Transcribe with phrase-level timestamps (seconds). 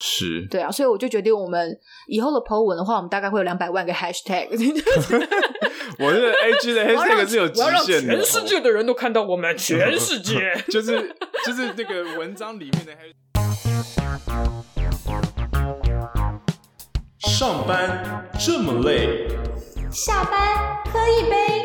[0.00, 4.48] 是，对啊，所以我就决定，我们以后的 po 文的话，我们大概会有两百万个 hashtag。
[5.98, 10.54] 我这个 IG 的 hashtag 是有极限的，全世界的人都看到我们，全世界。
[10.70, 13.14] 就是就是那个文章里面的 hashtag。
[17.18, 19.26] 上班这么累，
[19.90, 21.64] 下班喝一杯，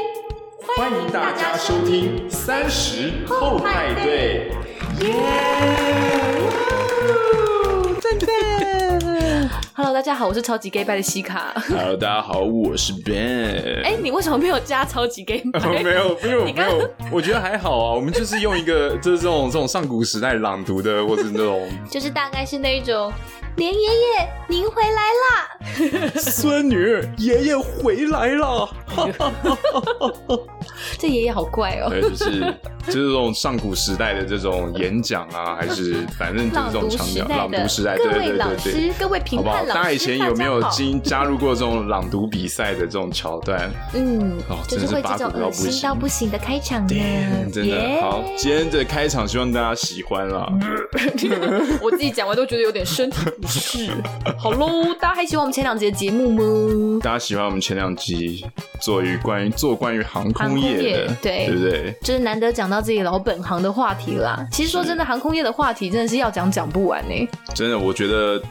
[0.75, 4.51] 欢迎大家收听三十后派对，
[5.01, 5.13] 耶
[9.73, 11.53] ！Hello，大家好，我是超级 gay 拜的西卡。
[11.67, 13.81] Hello，大家好，我是 Ben。
[13.83, 15.59] 哎、欸，你为什么没有加超级 gay 拜？
[15.83, 16.89] 没有，没有，没有。
[17.11, 23.11] 我觉得还好啊，我们就是用一个，就是这种这种上古时代朗读的，或者那种， 就是大概是那一种。
[23.55, 26.11] 连爷爷，您回来啦！
[26.17, 28.67] 孙女，爷爷回来了！
[30.97, 31.89] 这爷爷好怪哦。
[31.89, 32.39] 对，就是
[32.87, 37.95] 就是这种上古时代的这种演讲啊，还是反正就是这种强调朗读时代。
[37.95, 43.69] 各位老师，各位评判老师，大家以前有没有经加入过这种朗读比赛的这种桥段？
[43.93, 46.95] 嗯，哦，就是会这种恶心到不行的开场呢。
[47.51, 50.47] 真的好，今天的开场希望大家喜欢啦。
[51.81, 53.09] 我自己讲完都觉得有点身
[53.43, 53.59] 体。
[53.59, 53.91] 是，
[54.37, 54.93] 好喽！
[54.99, 56.99] 大家还喜欢我们前两集的节目吗？
[57.03, 58.45] 大家喜欢我们前两集
[58.81, 61.95] 做于关于做关于航空业的，业对对不对？
[62.01, 64.45] 就是难得讲到自己老本行的话题啦。
[64.51, 67.29] 其实说真的，航空业的话题真的是要讲讲不完呢。
[67.53, 68.41] 真的，我觉得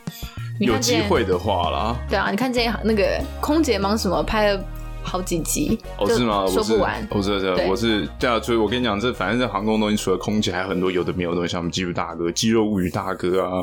[0.58, 1.96] 有机会的话啦。
[2.08, 4.64] 对啊，你看这一行那个空姐忙什么拍了。
[5.02, 6.46] 好几集哦，是吗？
[6.46, 7.06] 说不完。
[7.10, 13.62] 我是，我是，我是对啊，所以我跟你讲，这反正这航空东西，除了空姐，还有很多有的没有的东西，像我们肌肉大哥、肌肉物语大哥啊，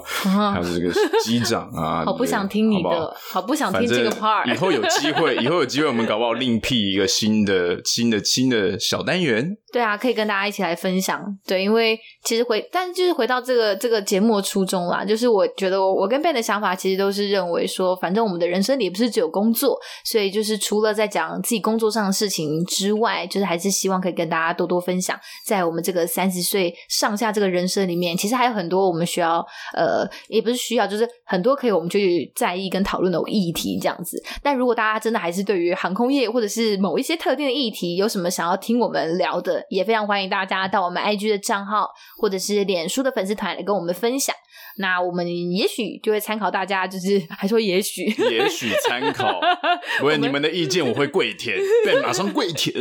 [0.53, 0.91] 还有这个
[1.23, 2.03] 机长啊。
[2.09, 4.53] 好不想听你的，好不想听这个 part。
[4.53, 9.57] 以后有机会，以后有机会，我们搞不好另辟一个新的、新的、新的小单元。
[9.71, 11.23] 对啊，可以跟大家一起来分享。
[11.45, 29.45] 对，因为其实回，但是就是回到这个这个节目的初衷啦，就是我觉得我我跟 Ben 的想法其实都是认为说，反正我们的人生里不是只有工作，所以就是除了在讲自己工作上的事情之外，就是还是希望可以跟大家多多分享，在我们这个三十岁上下这个人生里面，其实还有很多我们需要
[29.75, 34.21] 呃，也不是需要，就是很多可以我们去在意跟讨论的议题这样子。
[34.41, 44.35] 但如果大家真的还是对于航空业或者是某一些特定的议题有什么想要听我们聊的，也非常欢迎大家到我们 IG 的账号或者是脸书的粉丝团来跟我们分享。
[44.77, 49.39] 那我们也许就会参考大家，就是 还说也许，也许参考，
[49.99, 52.73] 不会你们的意见我会跪舔， 对，马上跪舔，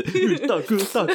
[0.47, 1.12] 大 哥大哥。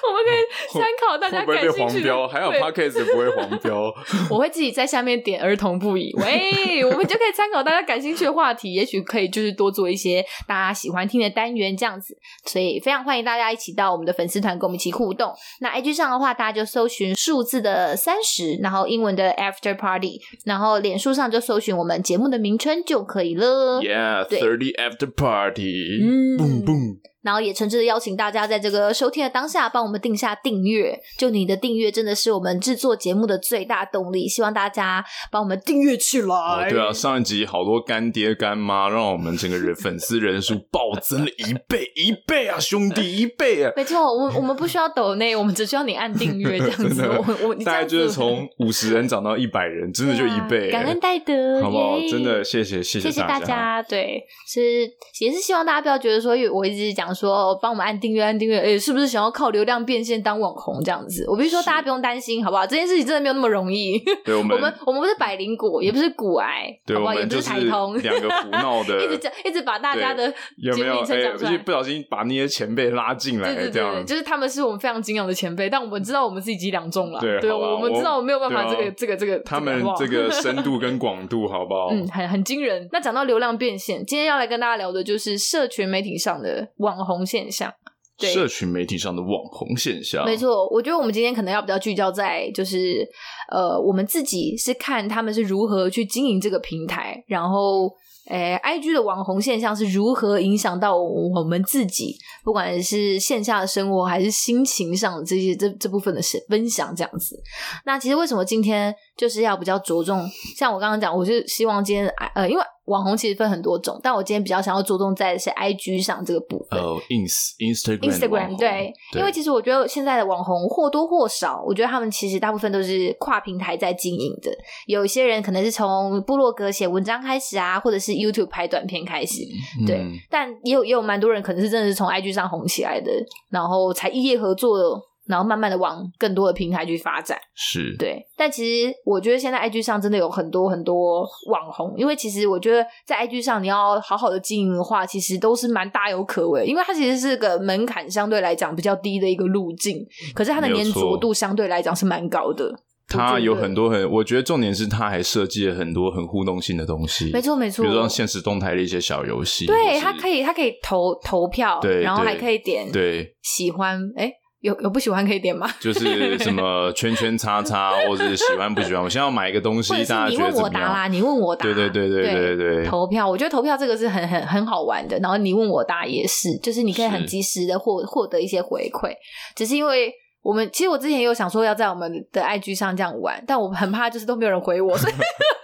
[0.08, 2.28] 我们可以参考大家感兴趣黄标？
[2.28, 3.92] 还有 Podcast 不会黄标。
[4.30, 6.14] 我会自己在下面点儿童不宜。
[6.16, 12.16] 喂，我们就可以参考大家感兴趣的话题，也许可以就是多做一些大家喜欢听的单元这样子。
[12.46, 15.32] 所以非常欢迎大家一起到我们的粉丝团跟我们一起互动。
[15.60, 23.80] 那 IG 上的话，大家就搜寻数字的三十，然后英文的 After Party，然后脸书上就搜寻我们节目的名称就可以了。
[23.80, 26.00] Yeah，thirty After Party。
[26.02, 27.09] 嗯，boom boom。
[27.22, 30.98] 然后也诚挚的邀请大家在这个收听的当下，帮我们定下订阅。
[31.18, 36.34] 就你的订阅真的是我们制作节目的最大动力，希望大家帮我们订阅起来。
[36.34, 43.70] 哦，对啊，上一集好多干爹干妈，让我们整个人粉丝人数暴增了一倍一倍啊，兄弟一倍啊！
[43.76, 47.02] 没错，我们我们不需要抖内，我们只需要你按订阅 这样子。
[47.06, 51.98] 我我大概就是从五十人涨到一百人，真的就一倍，感恩戴德，好不好？
[52.10, 53.82] 真的谢谢谢谢谢谢大家。
[53.82, 57.09] 对，是也是希望大家不要觉得说，因为我一直讲。
[57.14, 61.24] 说帮我们按订阅，按订阅，哎、欸，是不是想要靠流量变现当网红这样子？
[61.28, 62.66] 我必须说，大家不用担心，好不好？
[62.66, 63.98] 这件事情真的没有那么容易。
[64.24, 67.14] 对我们，我们我们不是百灵果，也不是骨癌，对好不好？
[67.14, 81.88] 也不是台通，两个胡闹 的，一直讲，一直把大家的有没有、欸、不小心把那些前辈拉进来，对对对，就是他们是我们非常敬仰的前辈，但我们知道我们自己几两重了，对，对我们知道我们没有办法这个、啊、这个这个，他们这个深度跟广度，好不好？
[81.90, 82.88] 嗯，很很惊人。
[82.92, 87.72] 那讲到流量变现，今天要来跟大家聊的就是社群媒体上的网红现象。
[88.18, 93.08] 对社群媒体上的网红现象，没错，我觉得我们今天可能要比较聚焦在，就是
[93.50, 97.90] 呃，我们自己是看他们是如何去经营这个平台，然后，
[98.28, 102.14] 诶、呃，IG 的网红现象是如何影响到我们自己，
[102.44, 106.20] 不管是线下的生活还是心情上的这些这这部分的
[106.50, 107.40] 分享这样子。
[107.86, 110.28] 那其实为什么今天就是要比较着重，
[110.58, 112.62] 像我刚刚讲，我是希望今天呃，因为。
[112.90, 116.78] 网红其实分很多种，但我今天比较想要着重在的是 IG 上这个部分。
[116.78, 124.50] 哦、oh,，ins Instagram Instagram 对，对，因为其实我觉得现在的网红或多或少，我觉得他们其实大部分都是跨平台在经营的。
[124.86, 129.42] 有一些人可能是从部落格写文章开始啊，或者是 YouTube 拍短片开始，
[129.80, 130.04] 嗯、对。
[130.28, 133.12] 但也有也有蛮多人可能是真的是从 IG 上红起来的，
[133.48, 134.84] 然后才一夜合作的。
[135.30, 137.38] 然后慢慢的往更多的平台去发展。
[137.54, 138.26] 是，对。
[138.36, 150.04] 但其实我觉得现在 IG 上真的有很多很多网红，因为其实我觉得在 IG 上你要好好的经营的话，其实都是蛮大有可为，因为它其实是个门槛相对来讲比较低的一个路径，
[150.34, 152.74] 可是它的粘着度相对来讲是蛮高的。
[153.12, 165.68] 它有很多很，我觉得重点是它还设计了很多很互动性的东西，没错没错，比如说现实动态的一些小游戏，对，它可以它可以投投票，对，然后还可以点对喜欢，哎，有有不喜欢可以点吗？
[165.80, 179.12] 就是 什么圈圈叉叉， 或者是喜欢不喜欢，我现在要买一个东西，大家你问我答啦，你问我答，对对对对对对，投票，我觉得投票这个是很很很好玩的，然后你问我答也是，就是你可以很及时的获获得一些回馈，
[179.56, 180.12] 只是因为。
[180.42, 185.12] 我们其实我之前也有想说要在我们的 IG 上这样玩，但我很怕就是都没有人回我，所以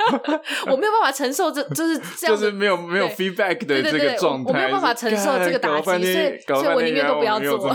[0.70, 7.58] 我没有办法承受这就是这样，就是没有没有 feedback 的这个状态，我没有办法承受这个打击，所以所以我宁愿都不要做。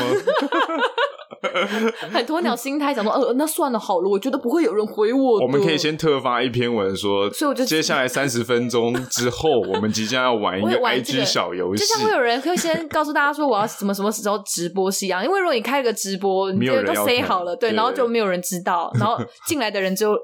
[2.11, 5.39] 很鸵鸟心态，想说呃，那算了好了，我觉得不会有人回我。
[5.41, 19.17] 我们可以先特发一篇文说，所以我就接下来 三十分钟之后，我们即将要玩一个 IG 小游戏，就像会有人会先告诉大家说我要什么什么时候直播是一样，因为如果你开了个直播，你这个都 say 好了，对，然后就没有人知道，然后
[19.47, 20.15] 进来的人就。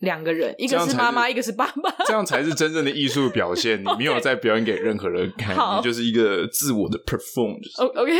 [0.00, 3.80] 两个人，一个是妈妈，一个是爸爸，这样才是真正的艺术表现。
[3.82, 7.56] 你 没有在表演给任何人看，你就是一个自我的 perform。
[7.78, 8.12] OK，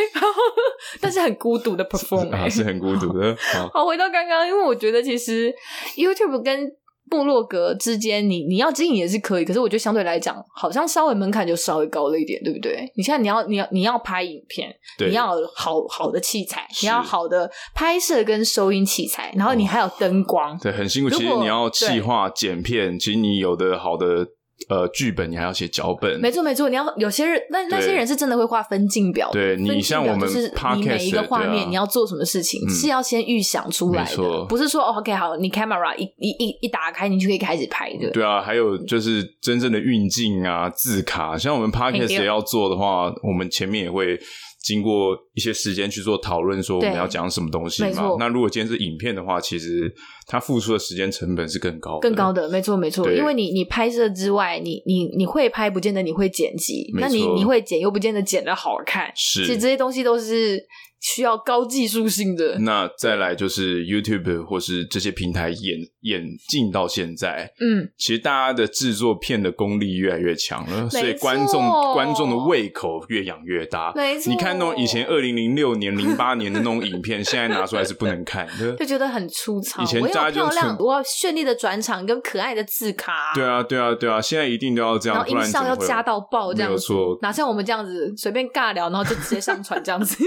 [1.00, 3.36] 但是很孤独的 perform， 啊，是很孤独的。
[3.72, 5.52] 好，回到刚刚，因为我觉得其实
[5.96, 6.70] YouTube 跟
[7.10, 12.90] 部落格之间，你你要经营也是可以，可是我觉得相对来讲，好像稍微门槛就稍微高了一点，对不对？
[12.96, 21.10] 你现在你要你要你要拍影片，你要有好好的器材，你要好的拍摄跟收音器材，然后你还有灯光，对，很辛苦。
[21.10, 24.26] 其实你要计划剪片，其实你有的好的。
[24.68, 26.68] 呃，剧本你还要写脚本，没错没错。
[26.68, 38.10] 你要有些人，那那些人是真的会画分镜表，对你像我们，就是你每一个画面你要做什么事情，是要先预想出来的，不是说 OK 好，你 camera 一一一一打开，你就可以开始拍的。
[38.10, 44.18] 对啊，还有就是真正的运镜啊，字卡，像我们 podcast 也要做的话，我们前面也会。
[44.64, 48.16] 经过一些时间去做讨论，说我们要讲什么东西嘛？
[48.18, 49.94] 那如果今天是影片的话，其实
[50.26, 53.12] 它付出的时间成本是更高的，更高的，没错没错。
[53.12, 59.12] 因为你你拍摄之外，你你你会拍，不见得你会剪辑，那你你会剪，又不见得剪得好看。
[59.14, 60.58] 是，其实这些东西都是。
[61.04, 62.58] 需要高技术性的。
[62.60, 71.60] 那再来就是 YouTube 或是这些平台演演进到现在，嗯，其实大家的制作片的功力越来越强了，所以观众
[71.92, 73.92] 观众的胃口越养越大。
[73.94, 79.82] 没错，你看那种以前二零零六年、零八年的那种影片， 现在拿出来是不能看的，就觉得很粗糙。
[79.82, 83.32] 以前大家就我要漂亮，我要绚丽的转场跟可爱的字卡。
[83.34, 90.16] 对啊，对啊，对啊，现在一定都要这样，然后音效要加到爆，这样子，哪像我们这样子随便尬聊，然后就直接上传这样子。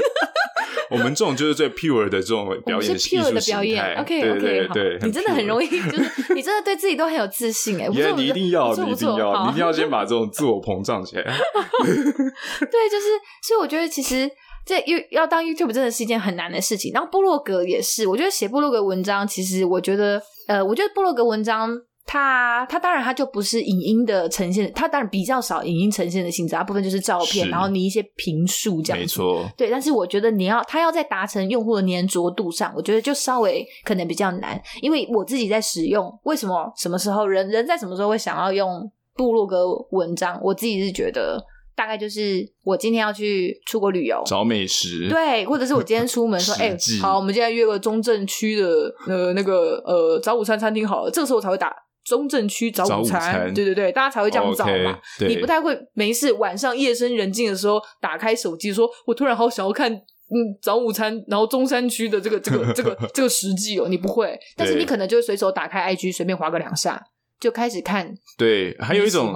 [0.89, 3.95] 我们这种就是最 pure 的这种表演，是 pure 的表演。
[3.95, 7.87] OK OK，对，你真的很容易，就是你真的对自己都很有自信哎。
[7.87, 11.23] 你一定要，你一定要，你一定要先把这种自我膨胀起来。
[11.23, 13.07] 对，就是，
[13.43, 14.29] 所以我觉得其实
[14.65, 16.91] 这要当 YouTube 真的是一件很难的事情。
[16.93, 21.81] 然后部落格也是，我觉得写部落格文章，其实我觉得，呃，我觉得部落格文章。
[22.09, 29.03] 它它当然它就不是影音的呈现，它当然比较少影音呈现的性质，大部分就是照片，然后你一些评述这样子。
[29.03, 29.69] 没错，对。
[29.69, 40.39] 但是我觉得你要它要在达成用户的粘着度上，我觉得就稍微可能比较难，因为我自己在使用，为什么什么时候人人在什么时候会想要用部落格文章？
[40.41, 41.37] 我自己是觉得
[41.75, 48.65] 大概就是我今天要去出国旅游找美食，对，或者是我今天出门说， 哎、欸，好，我们今天约个中正区的
[49.09, 51.75] 呃那个呃早午餐餐厅好了，这个时候我才会打。
[52.07, 54.97] 中正区找午餐，对对对，大家才会这样找嘛。
[55.19, 67.01] Okay, 你不太会没事晚上夜深人静的时候打开手机，说我突然好想要看嗯早午餐，然后中山区的这个这个这个这个实际哦，你不会，但是你可能就会随手打开 IG，随便划个两下。
[67.39, 69.31] 就开始看，对，还有一种，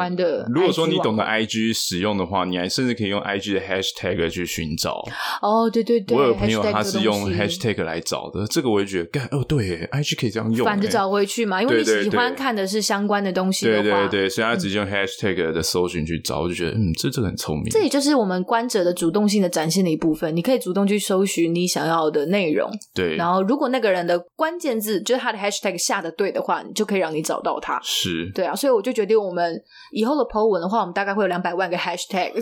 [0.53, 5.03] 如果说你懂得 IG 使用的话，你还甚至可以用 IG 的 Hashtag 去寻找。
[5.41, 17.69] 哦，对对对，我有朋友他是用 Hashtag 来找的，这个我也觉得，干哦，对，IG 可以这样用，反着找回去嘛，因为你喜欢看的是相关的东西的话，对对对，所以他直接用 Hashtag 的搜寻去找，我就觉得，嗯，这这个很聪明。
[17.69, 27.79] 这也就是我们观者的主动性的展现的一部分，你可以主动去搜寻你想要的内容，对，然后如果那个人的关键字就是他的 Hashtag 下的对的话，你就可以让你找到他。
[27.91, 32.31] 是，对啊，所以我就决定，我们以后的 po 文的话，我们大概会有两百万个 hashtag。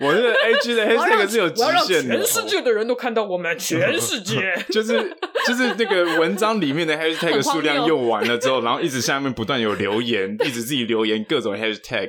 [0.00, 4.54] 我这个 IG 的 hashtag 是有极限的，全世界的人都看到我们， 全世界。
[4.70, 12.08] 就是就是那个文章里面的 hashtag 数量用完了之后，然后一直下面不断有留言，一直自己留言各种 hashtag，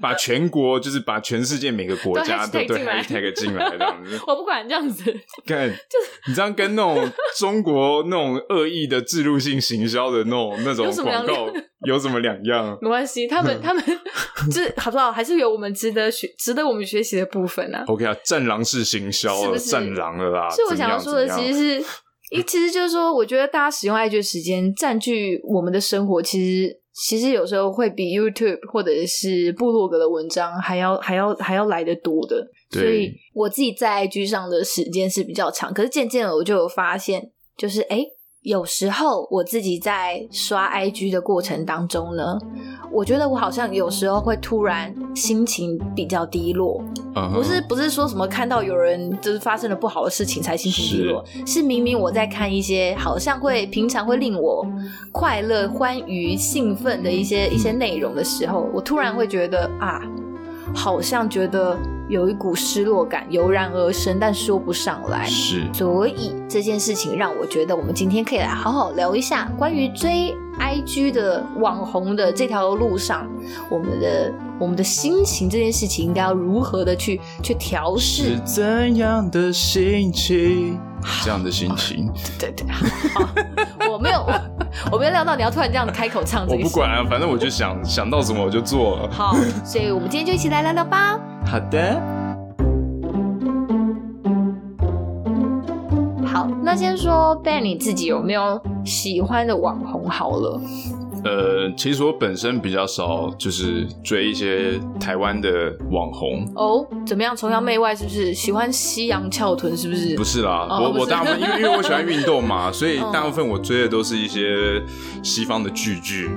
[0.00, 4.18] 把全国就是把全世界每个国家都对 hashtag 进来这样子。
[4.26, 5.04] 我不管这样子，
[5.46, 11.29] 干就是你这样跟那种中国那种恶意的置入性行销的那种那种广告
[11.86, 12.76] 有什么两样？
[12.82, 13.82] 没关系，他们他们
[14.52, 15.10] 这好不好？
[15.10, 17.84] 还是有我们值得学、值得我们学习的部分啊。
[17.86, 20.48] OK 啊，战狼式行销，战狼了啦。
[20.50, 21.84] 所以我想要说的其实是，
[22.46, 32.46] 其实就是说，我觉得大家使用 IG 的时间占据我们的生活，其实其实有时候会比 YouTube 或者是部落格的文章还要还要还要来得多的。
[32.70, 38.04] 所以我自己在 IG 上的时间是比较长，可是渐渐的我就有发现，就是哎。
[38.42, 42.38] 诶有时候我自己在刷 IG 的过程当中呢，
[42.90, 46.82] 我觉得我好像有时候会突然心情比较低落
[47.14, 47.34] ，uh-huh.
[47.34, 54.66] 不是不是说什么看到有人就是发生了不好的事情才心情低落，是，是明明我在看一些好像会平常会令我
[55.12, 60.00] 快乐、欢愉、兴奋的一些一些内容的时候，我突然会觉得啊，
[60.74, 61.78] 好像觉得。
[62.10, 65.24] 有一股失落感油然而生，但说不上来。
[65.26, 73.26] 是，所以这件事情让我觉得，我们今天可以来好好聊一下关于追 IG 的网红的这条路上，
[73.70, 78.34] 我们的我们的心情这件事情应该要如何的去去调试？
[78.34, 80.78] 是怎样的心情？
[81.24, 82.10] 这样的心情？
[82.38, 82.66] 对对，
[83.14, 83.26] 好，
[83.88, 84.26] 我没有
[84.86, 86.62] 我，我没有料到你要突然这样子开口唱这个。
[86.62, 89.10] 我不管啊，反正我就想想到什么我就做了。
[89.10, 89.34] 好，
[89.64, 91.18] 所以我们今天就一起来聊聊吧。
[91.46, 92.00] 好的，
[96.26, 100.08] 好，那先说 Ben，你自己有没有喜欢的网红？
[100.08, 100.60] 好了，
[101.24, 106.46] 呃，其实我本身比较少，就是追一些台湾的网红。
[106.54, 107.36] 哦，怎么样？
[107.36, 108.32] 崇洋媚外是不是？
[108.34, 110.16] 喜欢西洋翘臀是不是？
[110.16, 114.82] 不是啦，哦、我我大部分因为因为我喜欢运动嘛， 所以大部分我追的都是一些
[115.22, 116.30] 西方的巨巨。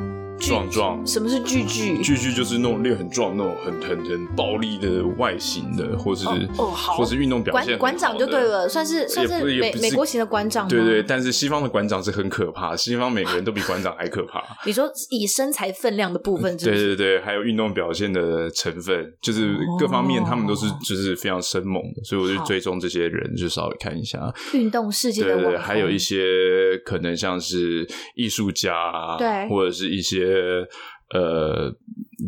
[0.48, 1.98] 壮壮，什么是巨巨？
[2.02, 10.68] 巨巨就是那种练很壮、那种很很很暴力的外形的，或是哦好，或是运动表现馆长就对了，算是算是美美国型的馆长。
[10.68, 14.44] 对对，但是西方的馆长是很可怕，西方每个人都比馆长还可怕。
[14.66, 24.20] 你说以身材分量的部分，对对对，还有运动表现的成分，就是各方面他们都是就是非常生猛的，所以我就追踪这些人，就稍微看一下
[24.54, 28.74] 运动世界的还有一些可能像是艺术家，
[29.18, 30.33] 对，或者是一些。
[31.14, 31.72] 呃，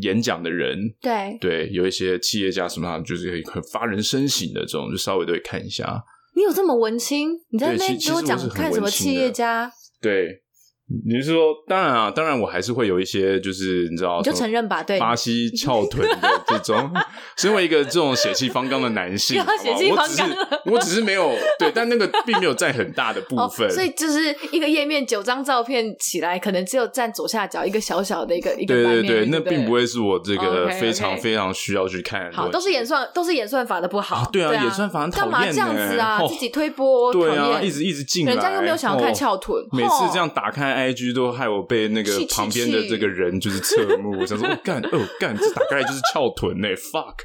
[0.02, 6.04] 演讲的人，对对，有一些企业家什么，就是很发人深省的这种，就稍微都会看一下。
[6.36, 7.32] 你有这么文青？
[7.50, 9.72] 你在那边给我讲看什么企业家？
[10.02, 10.44] 对。
[10.88, 16.92] 你是说，当然啊，当然我还是会有一些，就是你知道，你就承认吧，对，巴西翘臀的这种，
[17.36, 20.30] 身为一个这种血气方刚的男性， 血气方刚，
[20.66, 28.76] 我只是没有对，但那个并没有占很大的部分，所以就是一个页面九张照片起来，可能只有占左下角一个小小的一个一个。
[28.76, 32.32] 对对对，那并不会是我这个非常非常需要去看。
[32.32, 34.30] 好，都是演算，都是演算法的不好。
[34.32, 36.22] 对啊，演算法很讨厌，干嘛这样子啊？
[36.28, 41.56] 自己推波，对啊，一直一直进来，人家又没有想要看翘臀，每次这样打开 IG 都害我。
[41.68, 47.16] 被那个旁边的这个人就是侧目，我 想说，我干哦干，这打开来就是翘臀呢， fuck！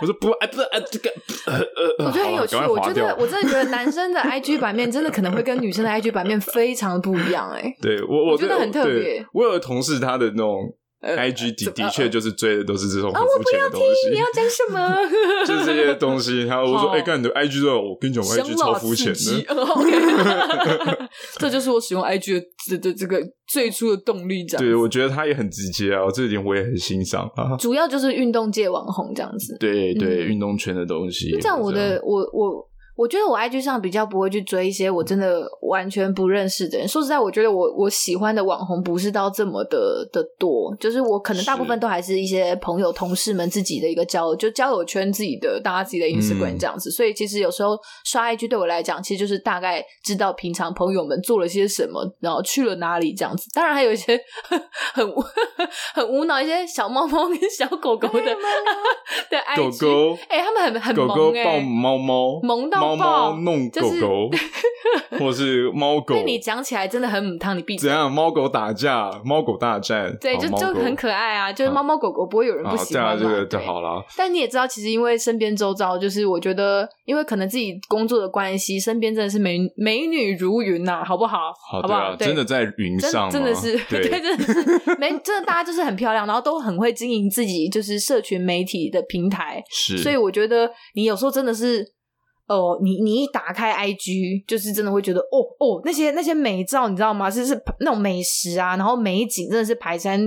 [0.00, 1.10] 我说不，哎不是哎这个，
[1.46, 9.22] 呃呃，我觉得很有趣，我觉得我真的觉得男生的 IG 版面真的可能会跟女生的 IG 版面非常的不一样，哎，对我我觉得很特别。
[9.34, 10.74] 我有个同事，他的那种。
[11.00, 13.86] I G 的的确就是追的都是这种很肤浅的东西。
[13.86, 14.78] 啊，我不要听，你要讲什么？
[15.46, 16.42] 就是这些东西。
[16.44, 19.18] 然后我说，哎，看你的 I G 的，我跟你讲，我 I G 超肤浅的。
[21.38, 22.38] 这就是我使用 I G
[22.70, 24.66] 的的这个最初的动力，这样。
[24.66, 27.56] 对，我觉得他也很直接啊，这一点我也很欣赏啊。
[27.56, 29.56] 主要就是运动界网红这样子。
[29.58, 31.30] 对对，运动圈的东西。
[31.40, 32.69] 这样，我的我我。
[33.00, 36.86] 我觉得我 IG 上比较不会去追一些我真的完全不认识的人。
[36.86, 46.90] 说实在，我觉得我我喜欢的网红不是到这么的的多，就是我可能大部分都还是一些朋友、同事们自己的一个交，就交友圈自己的，大家自己的 Instagram 这样子。
[46.90, 47.70] 嗯、所以其实有时候
[48.04, 53.48] 刷 IG 对我来讲，其实就是大概知道平常朋友们做了些什么，然后去了哪里这样子。
[53.54, 54.20] 当然还有一些
[54.92, 55.10] 很
[55.94, 58.20] 很无脑一些小猫猫跟小狗狗的
[59.30, 62.89] 的 IG，狗狗，哎、欸，他们很很萌、欸、狗狗抱猫猫萌到。
[62.96, 64.30] 猫猫弄狗狗，
[65.18, 66.14] 或是猫狗。
[66.14, 67.88] 被你讲起来真的很母汤，你闭嘴。
[67.88, 68.10] 怎样？
[68.10, 71.52] 猫狗打架，猫狗大战，对，就就很可爱啊。
[71.52, 74.04] 就是猫猫狗狗不会有人不喜欢嘛，这个就好了。
[74.16, 81.52] 但你也知道，其实因为身边周遭，就是我觉得，因为可能自己工作的关系，身边真的是美美女如云呐，好不好？
[81.70, 82.14] 好不好？
[82.16, 89.62] 真的在云上，真的是 对，真的是没真的，大家就是很漂亮，然后都很会经营自己，就是社群媒体的平台。
[89.70, 91.84] 是，所以我觉得你有时候真的是。
[92.50, 97.30] 哦，你你一打开 IG，就是真的会觉得，哦哦，那些那些美照，你知道吗？
[97.30, 100.20] 就是那种美食啊，然后美景，真的是排山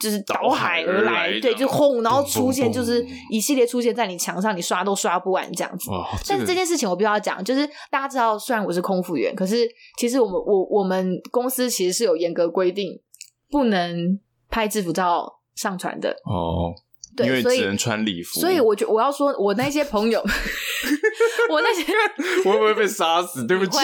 [0.00, 5.92] 就是倒海而来，而来对，就轰，然后出现就是一系列出现在你墙上，你刷都刷不完这样子。
[5.92, 9.64] 哦、但是这件事情我必须要讲，就是大家知道，虽然我是空服员，可是
[9.96, 13.00] 其实我们我我们公司其实是有严格规定，
[13.48, 14.18] 不能
[14.50, 16.74] 拍制服照上传的哦。
[17.16, 20.20] 对，因为只能穿礼服，所以我觉我要说，我那些朋友，
[21.50, 21.84] 我那些
[22.44, 23.44] 我会不会被杀死？
[23.46, 23.78] 对不起，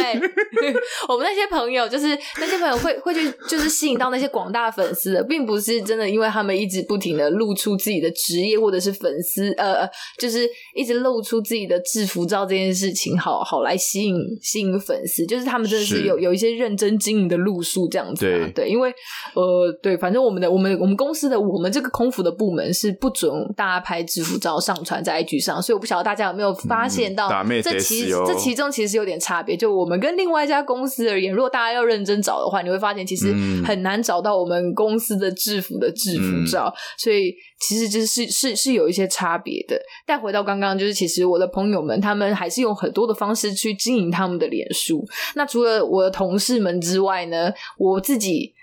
[1.09, 2.09] 我们那些朋友就是
[2.39, 18.93] 那些朋友会会去，就是吸引到那些广大粉丝的，并不是真的，因为他们一直不停的露出自己的职业或者是粉丝，呃，就是一直露出自己的制服照这件事情，好好来吸引吸引粉丝，就是他们真的是有有一些认真经营的路数这样子，对对，因为
[19.35, 23.09] 呃，对，反正我们的我们我们公司的我们这个空服的部门是不。
[23.29, 27.29] 准大家拍制服照上传在 IG 上，所以我不晓得大家有没有发现到，
[27.63, 29.57] 这其这其中其实有点差别。
[29.57, 33.35] 就我们跟另外一家公司而言，如果大家要认真找的话，你会发现其实
[33.65, 39.79] 很难找到我们公司的制服的制服照，所以其实就是是是有一些差别的。
[40.07, 45.07] 但回到刚刚，就是其实我的朋友们他们还是用很多的方式去经营他们的脸书。
[45.35, 48.55] 那除了我的同事们之外呢，我自己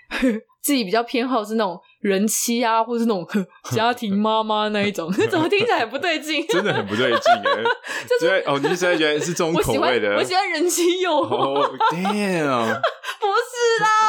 [0.62, 1.80] 自己比较偏好是那种。
[2.00, 3.26] 人妻啊，或是那种
[3.72, 6.46] 家庭妈妈那一种， 怎么听起来很不对劲？
[6.46, 7.64] 真的很不对劲哎！
[8.20, 10.14] 就是哦，你现在觉得是这种口味的？
[10.14, 11.34] 我喜欢，人妻诱惑。
[11.34, 12.66] Oh, damn！
[13.18, 13.57] 不是啦，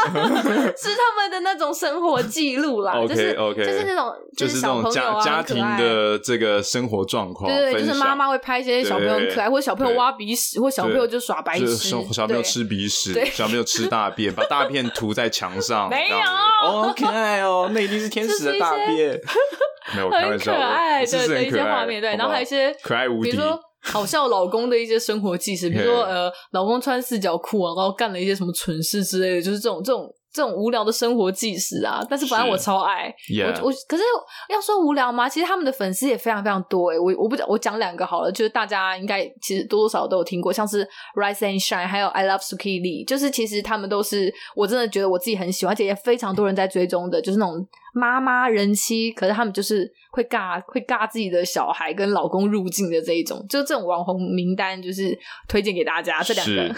[0.77, 2.93] 是他们的那种生活记录啦。
[2.93, 7.49] OK OK，就是那种就是那种家家庭的这个生活状况。
[7.51, 11.75] 对对，就是妈妈会拍一些小朋友很可爱，或者小朋友挖鼻屎，或小朋友就耍白痴，
[12.11, 15.89] 小朋友吃鼻屎，小朋友吃大便， 把大便涂在墙上。
[15.89, 16.17] 没有，
[16.61, 17.69] 好可爱哦。
[17.73, 19.19] 那一定是天使的大便，
[19.95, 30.13] 没有开玩笑，很可爱对的一些画面，对，然后还有一些可爱无敌，比如说好笑老公的一些生活纪实，比如说呃，老公穿四角裤啊，然后干了一些什么蠢事之类的，就是这种这种。
[30.31, 33.47] 这种无聊的生活纪实啊，但是反正我超爱，yeah.
[33.47, 34.03] 我我可是
[34.47, 35.27] 要说无聊吗？
[35.27, 56.75] 其实他们的粉丝也非常非常多诶、欸、我我不讲，我讲两个好了，就是大家应该其实多多少少都有听过，像是 Rise and Shine，还有 I Love Suki Lee，就是其实他们都是我真的觉得我自己很喜欢，而且也非常多人在追踪的，就是那种妈妈人妻，可是他们就是会尬会尬自己的小孩跟老公入境的这一种，就这种网红名单，就是推荐给大家这两个，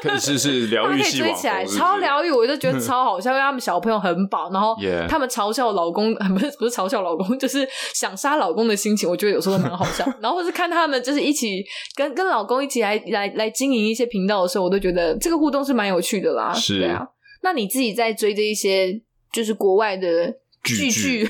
[0.00, 3.02] 可是是 疗愈系网红，起来超疗愈，我就觉得超。
[3.02, 4.76] 好笑，因为他们小朋友很饱，然后
[5.10, 10.06] 他们嘲笑老公，不是不是嘲笑老公，就是想杀老公的心情，我觉得有时候蛮好笑。
[10.22, 11.64] 然后或是看他们就是一起
[11.96, 16.52] 跟跟老公一起来来来经营一些频道的时候，我都觉得这个互动是蛮有趣的啦。
[16.52, 17.04] 是，对啊。
[17.42, 19.00] 那你自己在追这一些
[19.32, 21.28] 就是国外的剧剧，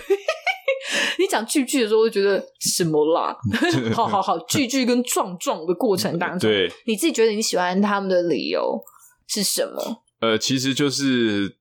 [1.18, 3.37] 你讲句句的时候，我就觉得什么啦？
[3.95, 8.81] 好好好，句句跟壮壮的过程当中，对，你自己觉得你喜欢他们的理由
[9.29, 10.03] 是什么？
[10.21, 11.57] 呃，其实就是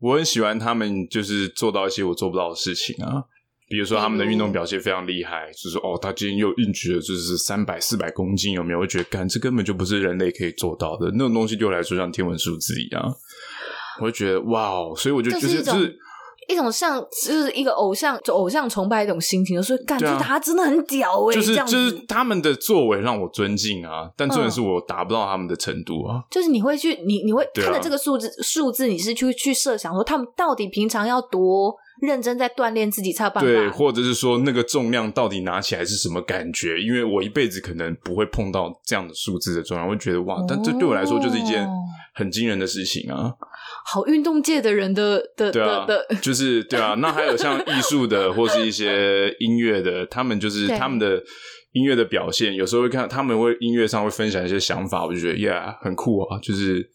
[0.00, 3.24] 我很喜欢他们，就是做到一些我做不到的事情啊。
[3.66, 8.78] 比如说他们的运动表现非常厉害，嗯、就是哦，他今天又硬举了，就是三百、四百公斤，有没有？
[8.80, 13.02] 我觉得，干，这根本就不是人类可以做到的那种东西，对我来说像天文数字一样。
[14.00, 15.98] 我就觉得哇哦，所以我就就是就是。
[16.48, 26.22] 一种像就是一个偶像，就偶像崇拜一种心情，就是感觉他真的很屌哎、欸，就是就是他们的作为让我尊敬啊，但重点是我达不到他们的程度啊。
[26.30, 36.80] 就是你会去，你你会看着这个数字数、啊、字，你是去去设想说他们到底平常要多认真在锻炼自己才有办法，对，或者是说那个重量到底拿起来是什么感觉？
[36.80, 41.66] 因为我一辈子可能不会碰到这样的数字的重量，我会觉得哇，但这对我来说就是一件
[42.14, 43.32] 很惊人的事情啊。
[43.86, 46.94] 好运动界的人的的对啊的，就是对啊。
[47.00, 51.22] 那还有像艺术的或是一些音乐的，他们就是他们的
[51.72, 56.38] 音乐的表现，有时候会看他们会音乐上会分享一些想法，我就觉得呀，yeah, 很酷啊。
[56.40, 56.88] 就是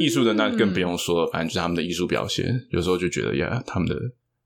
[0.00, 3.94] 艺术的那更不用说了，反正就是他们的艺术表现，有时候就觉得呀，yeah, 他们的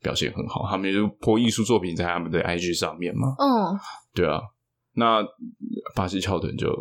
[0.03, 3.29] 表现很好，他们就 po 艺术作品在他们的 IG 上面嘛。
[3.39, 3.79] 嗯，
[4.15, 4.41] 对啊。
[4.95, 5.25] 那
[5.95, 6.69] 巴西翘臀就。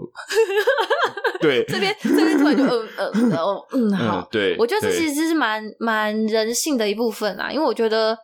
[1.41, 8.17] 对，这边这边突然就嗯嗯嗯嗯好，对，我觉得这其实是蛮蛮人性的一部分啊，因为我觉得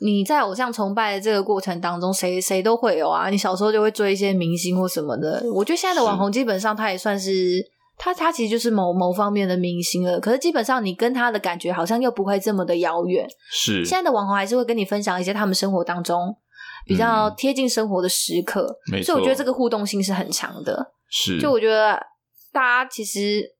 [0.00, 3.28] 你在偶像崇拜的这个过程当中，谁谁都会有啊。
[3.30, 5.42] 你小时候就会追一些明星或什么的。
[5.54, 7.64] 我觉得现在的网红基本上他也算是
[7.96, 10.18] 他，他其实就是某某方面的明星了。
[10.18, 13.28] 可是基本上你跟他的感觉好像又不会这么的遥远。
[13.50, 16.34] 是现在的网红还是会跟你分享一些他们生活当中
[16.84, 19.06] 比较贴近生活的时刻，没错。
[19.06, 20.92] 所以我觉得这个互动性是很强的。
[21.08, 21.96] 是，就我觉得
[22.52, 23.56] 大家其实。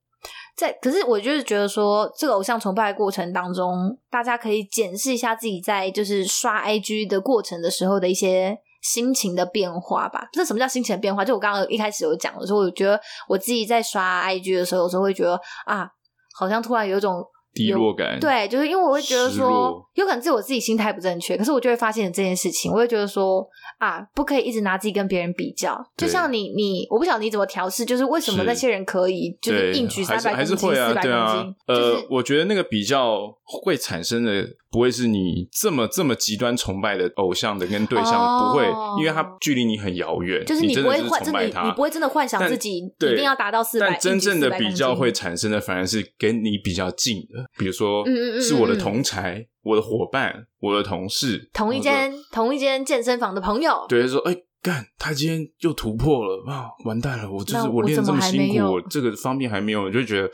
[0.54, 10.28] 在，可是我就是觉得说，这个偶像崇拜的过程当中，大家可以检视一下自己在就是刷 IG 的过程的时候的一些心情的变化吧。
[10.32, 11.24] 这什么叫心情的变化？
[11.24, 15.90] 就我刚刚一开始有讲的时候，我觉得我自己在刷 IG 的时候，有时候会觉得啊，
[16.34, 17.24] 好像突然有一种。
[17.52, 23.46] 低落感，对，就是因为我会觉得说，有可能是我自己心态不正确，可是我就会发现这件事情，我会觉得说
[23.78, 25.78] 啊，不可以一直拿自己跟别人比较。
[25.96, 34.46] 就像你，你，我不晓得你怎么调试，就是为什么那些人可以，就是硬举三百公斤、四百公斤，啊啊、呃，我觉得那个比较会产生的。
[34.72, 38.64] 不会是你这么这么极端崇拜的偶像的跟对象，oh, 不会，
[38.98, 43.90] 因为他距离你很遥远，就是你不会幻，真的你不会真的幻想自己一定要达到四百。
[43.90, 48.04] 但真正的比较会产生的，反而是跟你比较近的，比如说
[48.40, 60.30] 是我的同才、嗯嗯嗯、我的伙伴、我的同事，同一间同一间健身房的朋友，对，说哎干，他今天又突破了啊，完蛋了，我就是我练这么辛苦，我这个方面还没有，我就觉得。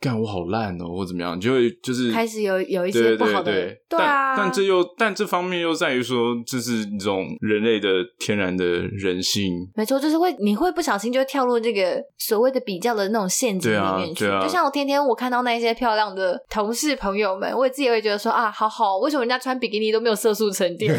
[0.00, 3.52] 干我好烂哦，或怎么样，就会就是开始有有一些不好的，
[3.86, 4.34] 对，啊。
[4.34, 9.52] 但，但这又但这方面又在于说，这是一种人类的天然的人性。
[9.76, 14.24] 没错，就是会你会不小心就跳入这个所谓的比较的那种陷阱里面去。
[14.24, 14.42] 对啊，对啊。
[14.42, 20.90] 就像我天天我看到那些漂亮的同事朋友们，我也自己也会觉得说啊，好好，为什么人家穿比基尼都没有色素沉淀？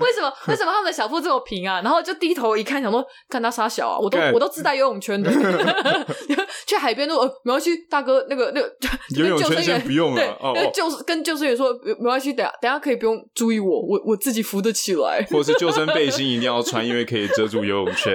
[0.00, 1.80] 为什么为什么他们的小腹这么平啊？
[1.82, 5.30] 然后就低头一看，想说看他杀小啊，我都我都自带游泳圈的。
[6.66, 8.72] 去海边都呃没关系，大哥那个那个
[9.16, 10.20] 游泳圈先不用了，
[10.54, 15.26] 对，哦、救跟救生员说没关系，等下等下可以不用注意我，我我自己扶得起来。
[15.30, 18.14] 或是救生背心 一定要穿，因为可以遮住游泳圈，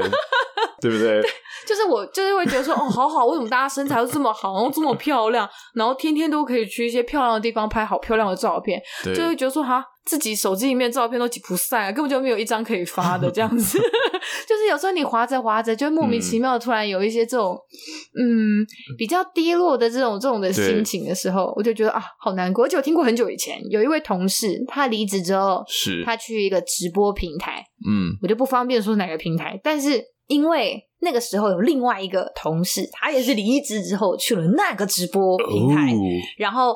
[0.81, 1.21] 对不对？
[1.21, 1.29] 对，
[1.65, 8.81] 就是我就是会觉得说哦，好好，为什么大家身材都这么好，然后这么漂亮，然后天天都可以去一些漂亮的地方拍好漂亮的照片，
[9.15, 9.85] 就会觉得说哈。
[10.05, 13.79] 自己手机里面照片都挤不散啊，根本就没有一张可以发的 这样子。
[14.47, 17.57] 就是有时候你滑着滑着，就莫名其妙的突然有一些这种
[18.19, 22.65] 嗯，嗯比较低落的这种这种的心情的时候，我就觉得啊好难过。
[22.65, 35.99] 而且我听过很久以前有一位同事，他离职之后，是他去一个直播平台，嗯，我就不方便说哪个平台，但是因为那个时候有另外一个同事，他也是离职之后去了那个直播平台，哦、
[36.37, 36.75] 然后。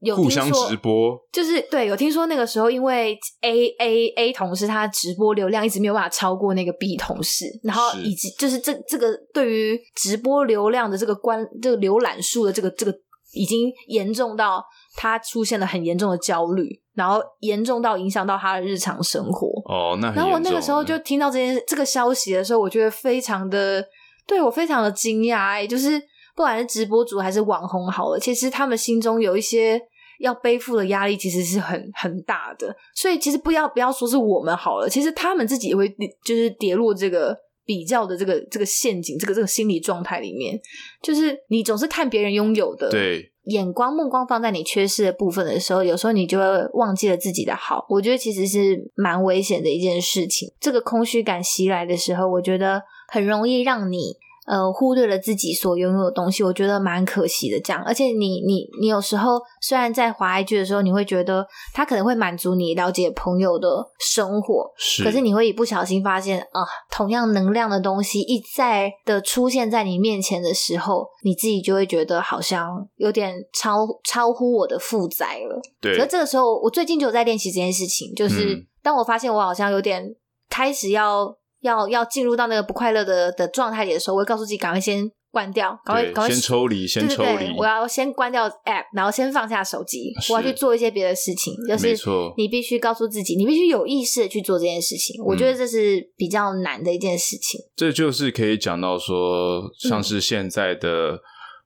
[0.00, 12.94] 有互相直播，就是对，有听说那个时候，因为 A A A 同事他直播流量一直没有办法超过那个 B 同事，然后以及就是这这个对于直播流量的这个关这个浏览数的这个这个
[13.32, 19.48] 已经严重到他出现了很严重的焦虑，然后严重到影响到他的日常生活。
[19.64, 23.84] 哦，那然后我那个时候就听到这件这个消息的时候，我觉得非常的
[24.28, 26.00] 对我非常的惊讶，哎，就是。
[26.38, 29.80] 不管是直播主还是网红，好了，其实他们心中有一些
[30.20, 32.72] 要背负的压力，其实是很很大的。
[32.94, 35.88] 所以，其实不要不要说是我们好了，其实他们自己也会
[36.24, 40.56] 就是跌落这个比较的这个这个陷阱，这个这个心理状态里面。
[41.02, 47.84] 就是你总是看别人拥有的，对眼光目光放在你缺失的部分的时候，有时候你就会忘记了自己的好。
[47.88, 50.52] 我觉得其实是蛮危险的一件事情。
[50.60, 54.14] 这个空虚感袭来的时候，我觉得很容易让你。
[54.48, 57.60] 呃，忽略了自己所拥有的东西，我觉得蛮可惜的。
[57.60, 65.04] 这样，而且你你你有时候虽然在滑 IG 的时候，你会觉得他可能会满足你了解朋友的生活，是。
[65.04, 75.60] 可是你会一不小心发现啊、呃，同样能量的东西一再的出现在你面前的时候，你自己就会觉得好像有点超超乎我的负载了。
[75.80, 75.94] 对。
[75.94, 80.14] 可是这个时候，我最近就有在练习这件事情，就是、嗯、当我发现我好像有点
[80.48, 81.36] 开始要。
[81.60, 87.54] 要要进入到那个不快乐的的状态里的时候，我会告诉自己赶快先关掉，赶快赶快先抽离，先抽离。
[87.56, 91.54] 我要先关掉 app，然后先放下手机，我要去做一些别的事情。
[91.66, 91.94] 就是
[92.36, 95.22] 你必须告诉自己，你必须有意识的去做这件事情。
[95.24, 97.60] 我觉得这是比较难的一件事情。
[97.60, 101.20] 嗯，这就是可以讲到说，像是现在的。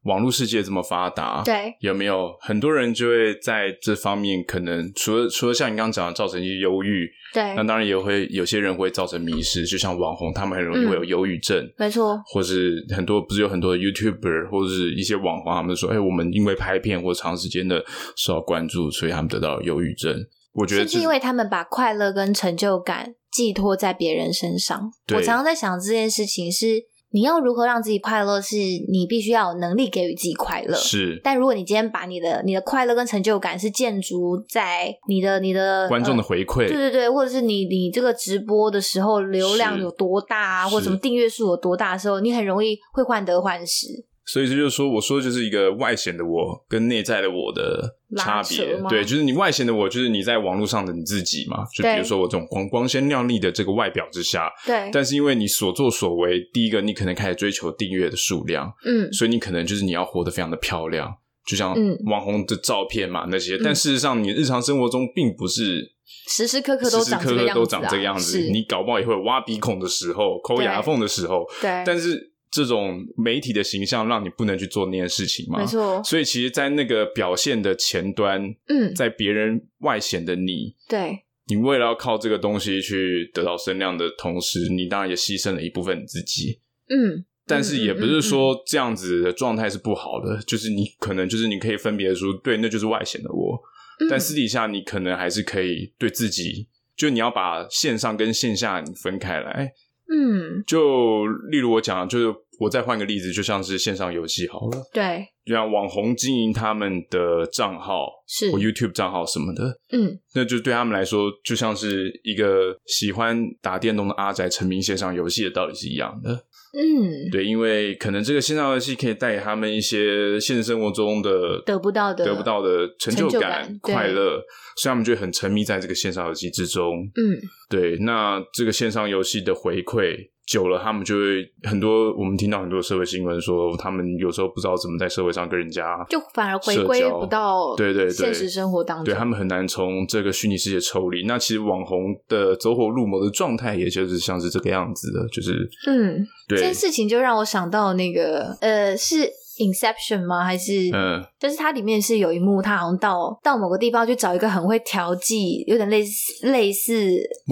[0.04, 17.84] 网络世界这么发达，对，有没有很多人就会在这方面可能除了除了像你刚刚讲的造成一些忧郁，对，那当然也会有些人会造成迷失，就像网红，他们很容易会有忧郁症，没错，或是很多不是有很多的 YouTuber 或者是一些网红，他们说，哎，我们因为拍片或长时间的
[18.16, 20.26] 受到关注，所以他们得到了忧郁症。
[20.54, 24.92] 我觉得是因为他们把快乐跟成就感寄托在别人身上。
[25.14, 26.90] 我常常在想这件事情是。
[27.12, 30.74] 你要如何让自己快乐，是你必须要有能力给予自己快乐。
[30.74, 44.04] 是，但如果你今天把你的你的快乐跟成就感是建筑在你的你的观众的回馈，呃，对对对，或者是你你这个直播的时候流量有多大啊，或者什么订阅数有多大的时候，你很容易会患得患失。
[44.24, 48.78] 所以这就是说，我说的就是一个外显的我跟内在的我的差别。
[48.88, 51.64] 对，就是你外显的我，就是你在网络上的你自己嘛。
[51.74, 54.88] 就比如说我这种光光鲜亮丽的这个外表之下，对。
[54.92, 61.12] 但是因为你所作所为，第一个你可能开始追求订阅的数量，嗯，所以你可能就是你要活得非常的漂亮，
[61.44, 61.74] 就像
[62.06, 63.58] 网红的照片嘛、嗯、那些。
[63.58, 65.92] 但事实上，你日常生活中并不是
[66.28, 68.38] 时时刻刻都长这个样子、啊、时时刻刻都长这个样子。
[68.38, 71.82] 你搞不好也会有挖鼻孔的时候，抠牙缝的时候，对。
[71.84, 72.30] 但是。
[72.52, 75.58] 这种媒体的形象让你不能去做那件事情嘛？
[75.58, 76.00] 没错。
[76.04, 87.24] 所以其实，在那个表现的前端，嗯，在别人外显的你，对，你为了要靠这个东西去得到声量的同时，你当然也牺牲了一部分你自己，嗯。
[87.44, 93.60] 但是也不是说这样子的状态是不好的，嗯嗯嗯、就是你可能就是你可以分别出，对，那就是外显的我、
[93.98, 99.72] 嗯，但私底下你可能还是可以对自己，就你要把线上跟线下你分开来。
[100.12, 108.50] 嗯，就例如我讲，就是我再换个例子，就像是线上游戏好了，对，就像网红经营他们的账号，是。
[108.50, 116.44] 我 YouTube 账号什么的，嗯，那就对他们来说，就像是一个喜欢打电动的阿宅沉迷线上游戏的道理是一样的。
[116.72, 124.42] 嗯，对，因为可能这个线上游戏可以带给他们一些现实生活中的得不到的、得不到的成就感、就感快乐，
[124.76, 127.10] 所以他们就很沉迷在这个线上游戏之中。
[127.14, 130.31] 嗯，对，那这个线上游戏的回馈。
[130.46, 132.12] 久了，他们就会很多。
[132.16, 139.04] 我们听到很多社会新闻说，他们有时候不知道怎么在社会上跟人家，就反而回归不到对对现实生活当中。
[139.04, 141.26] 对，他们很难从这个虚拟世界抽离。
[141.26, 146.58] 那其实网红的走火入魔的状态，也就是像是这个样子的，就是嗯，对。
[146.58, 149.30] 这件事情就让我想到那个呃是。
[149.58, 150.44] Inception 吗？
[150.44, 156.92] 还是嗯，就是它里面是有一幕，他好像到到某个地方去找一个很会调剂，有点类似类似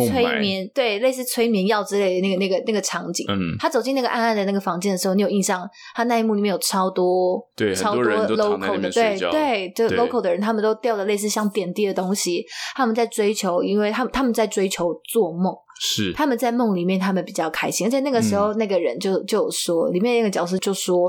[0.08, 3.26] 催眠，对，类似催眠药之类的那个那个那个场景。
[3.28, 5.68] 嗯，他走进那个暗暗的那个房间的时候，你有印象？
[5.94, 21.06] 他那一幕里面有超多对超多 local 的，对对，就 local 的人，他们都掉了类似像点滴的东西，他们在追求，因为他们他们在追求做梦，是他们在梦里面他们比较开心，而且那个时候那个人就、嗯、就有说，里面那个角色就说。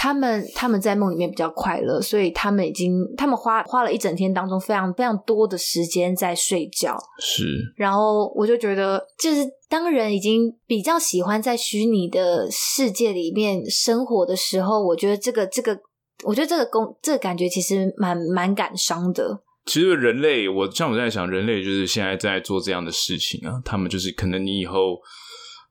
[0.00, 6.96] 他们他们在梦里面比较快乐，所以他们已经他们花花了一整天当中非常非常多的时间在睡觉。
[7.18, 7.44] 是，
[7.76, 15.76] 然后我就觉得，就是当人已经比较喜欢在虚拟的世界里面生活的时候，我觉得这个这个，
[16.22, 19.42] 我觉得这个工这个感觉其实蛮蛮感伤的。
[19.66, 25.00] 其实人类，我像我在想，人类就是现在在做这样的事情啊，他们就是可能你以后。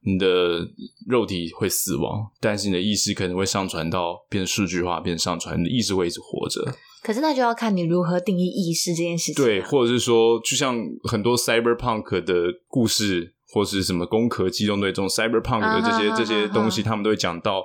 [0.08, 0.66] 你的
[1.06, 6.74] 肉体会死亡，但是你的意识可能会上传到变数据化，变上传，你的意识会一直活着。
[7.04, 9.46] 可是那就要看你如何定义意识这件事情啊。
[9.46, 12.34] 对，或者是说，就像很多 cyberpunk 的
[12.68, 17.64] 故事，或是什么《攻壳机动队》这种 cyberpunk 的这些、啊、这些东西，他们都会讲到，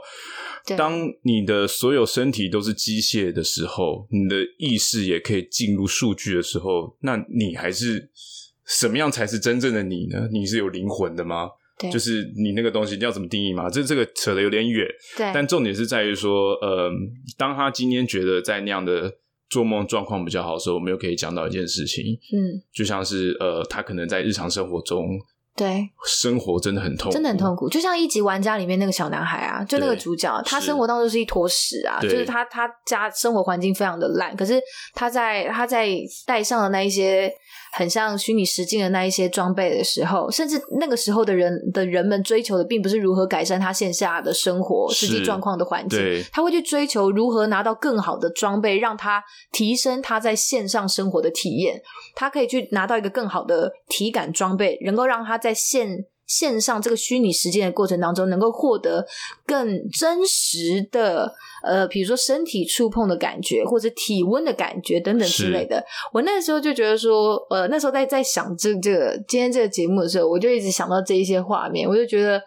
[0.77, 8.11] 当你的所有身体都是机械的时候，你的意识也可以进入数据的时候，那你还是
[8.65, 10.29] 什么样才是真正的你呢？
[10.33, 11.49] 你是有灵魂的吗？
[11.91, 13.71] 就是你那个东西你要怎么定义嘛？
[13.71, 14.87] 这这个扯得有点远。
[15.17, 16.91] 对，但重点是在于说，呃，
[17.37, 19.13] 当他今天觉得在那样的
[19.49, 25.07] 做梦状况比较好的时候，我们又可以讲到一件事情，嗯，就像是呃，他可能在日常生活中，
[25.55, 27.69] 对，生活真的很痛苦，真的很痛苦。
[27.69, 34.61] 就像一级玩家里面那个小男孩啊，就那个主角，他生活当中是一坨屎啊，就是他他家生活环境非常的烂，可是
[34.95, 35.89] 他在他在
[36.27, 37.33] 带上的那一些。
[37.73, 45.99] 很像虚拟实境的那一些装备的时候，甚至那个时候的人的人们追求的，并不是如何改善他线下的生活实际状况的环境，
[46.31, 51.81] 他会去追求如何拿到更好的装备，让他提升他在线上生活的体验。
[52.15, 56.05] 他可以去拿到一个更好的体感装备，能够让他在线。
[56.33, 59.07] 线上这个虚拟实践的过程当中，能够获得
[59.45, 65.85] 更真实的，呃，比如说身体触碰的感觉，或者体温的感觉等等之类的。
[66.11, 72.43] 我那时候就觉得说，呃，那时候在在想这这个今天这个节目的时候，我就一直想到这一些画面，我就觉得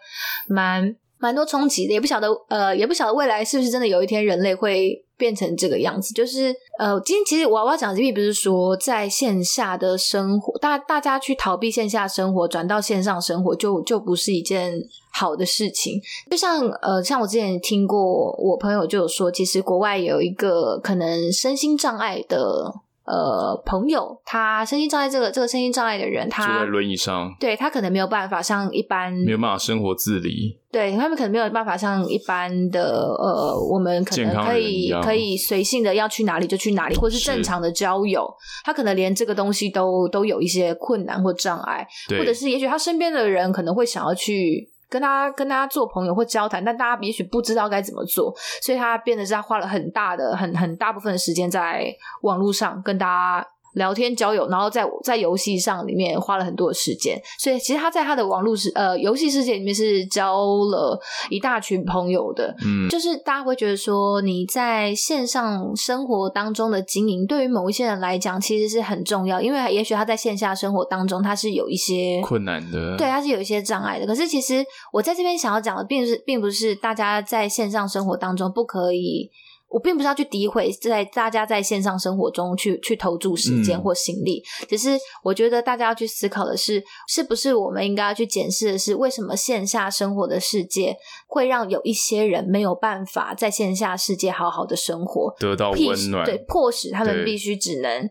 [0.48, 5.02] 蛮蛮多冲击的，也不晓得，呃，也不晓得未来是不是真的有一天人类会。
[5.18, 14.74] 变成这个样子，就是呃，今天其实我要讲的并不是说在线下的生活，大大家去逃避线下生活，转到线上生活，就就不是一件
[15.10, 15.98] 好的事情。
[16.30, 22.70] 就像呃，像我之前听过，我朋友就有说，其实国外有一个可能身心障碍的
[23.06, 38.28] 呃朋友，他身心障碍这个这个身心障碍的人，他坐在轮椅上，对他可能没有办法像一般没有办法生活自理，对他们可能没有办法像一般的呃，我们可能可以可以随性的要去哪里就去哪里，或是正常的交友，
[38.64, 41.86] 他可能连这个东西都都有一些困难或障碍，
[42.18, 44.70] 或者是也许他身边的人可能会想要去。
[44.88, 51.84] 跟他跟他做朋友或交谈，但大家也许不知道该怎么做，所以他变得是他花了很大的很很大部分的时间在
[52.22, 53.48] 网络上跟大家。
[53.76, 60.34] 聊天交友，然后在在游戏上里面花了很多的时间，所以其实他在他的网络世呃游戏世界里面是交
[60.64, 62.54] 了一大群朋友的。
[62.64, 74.06] 嗯，就是大家会觉得说你在线上生活当中的经营，对于某一些人来讲其实是很重要，因为也许他在线下生活当中他是有一些困难的，对，他是有一些障碍的。
[74.06, 79.30] 可是其实我在这边想要讲的，并不是并不是大家在线上生活当中不可以。
[79.68, 98.08] 我并不是要去诋毁在大家在线上生活中去去投注时间或心力，嗯，只是我觉得大家要去思考的是，是不是我们应该要去检视的是，为什么线下生活的世界会让有一些人没有办法在线下世界好好的生活，得到温暖，对，迫使他们必须只能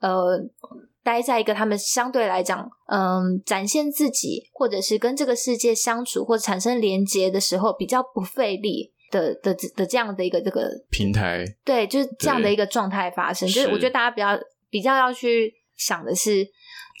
[0.00, 0.38] 呃
[1.04, 8.92] 待在一个他们相对来讲嗯、呃、展现自己，或者是跟这个世界相处或者产生连接的时候比较不费力。
[9.10, 13.48] 的的的这样的一个这个平台，对，就是这样的一个状态发生。
[13.48, 14.38] 就是我觉得大家比较
[14.70, 16.46] 比较要去想的是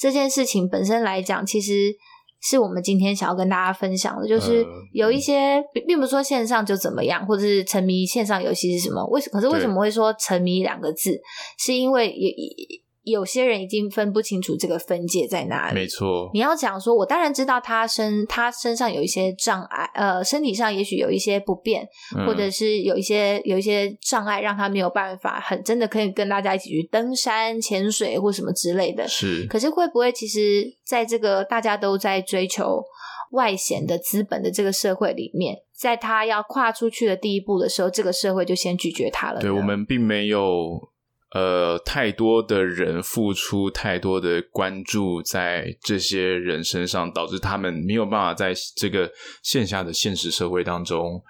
[0.00, 1.94] 这件事情本身来讲，其实
[2.40, 9.04] 是我们今天想要跟大家分享的，就是有一些、呃、并不是说线上就怎么样，或者是沉迷线上游戏是什么？
[9.06, 11.20] 为什可是为什么会说沉迷两个字？
[11.58, 12.85] 是因为也也。
[13.06, 15.76] 有些人已经分不清楚这个分界在哪里。
[15.76, 29.06] 没错，你要讲说，我当然知道他身他身上有一些障碍，呃，身体上也许有一些不便，嗯，或者是有一些有一些障碍，让他没有办法很真的可以跟大家一起去登山、潜水或什么之类的。
[29.06, 32.82] 是，可是会不会其实在这个大家都在追求
[33.30, 39.40] 外显的资本的这个社会里面，在他要跨出去的第一步的时候，这个社会就先拒绝他了。
[39.40, 40.90] 对，我们并没有。
[41.36, 49.10] 呃，太多的人付出太多的关注在这些人身上，导致他们没有办法在这个
[49.42, 51.22] 线下的现实社会当中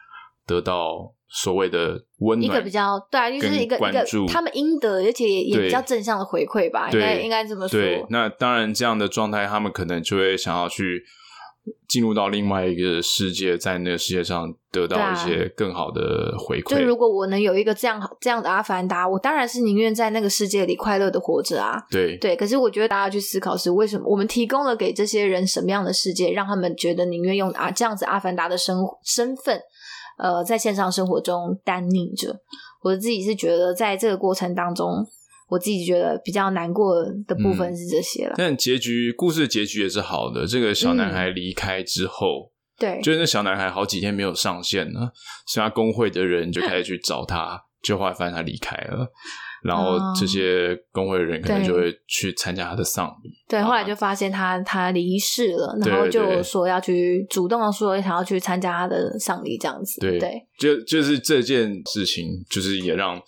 [0.46, 2.44] 得到所谓的温暖。
[2.44, 7.80] 一个比较对啊，就是一个一个他们应得，而且也比较正向的回馈吧，应该应该这么说。
[7.80, 11.02] 对，那当然这样的状态，他们可能就会想要去。
[11.88, 16.78] 进入到另外一个世界，在那个世界上得到一些更好的回馈。
[16.78, 21.82] 就如果我能有一个这样这样的阿凡达，我当然是宁愿在那个世界里快乐的活着啊。
[21.90, 29.60] 对对，可是我觉得大家去思考是为什么我们提供了给这些人什么样的世界，让他们觉得宁愿用啊这样子阿凡达的身身份，
[30.18, 32.40] 呃，在线上生活中单宁着。
[32.82, 35.06] 我自己是觉得在这个过程当中。
[35.48, 40.46] 我自己觉得比较难过的部分是这些了，嗯，但结局故事的结局也是好的。
[40.46, 45.12] 这个小男孩离开之后，嗯、对，就是那小男孩好几天没有上线了，
[45.46, 49.06] 所以他工会的人就开始去 找他，就后来发现他离开了，
[49.62, 53.30] 然后这些工会的人可能就会去参加他的丧礼。
[53.48, 60.00] 对，后来就发现他他离世了，然后就说要去主动的说想要去参加他的丧礼这样子。
[60.00, 63.22] 对，对，就就是这件事情，就是也让。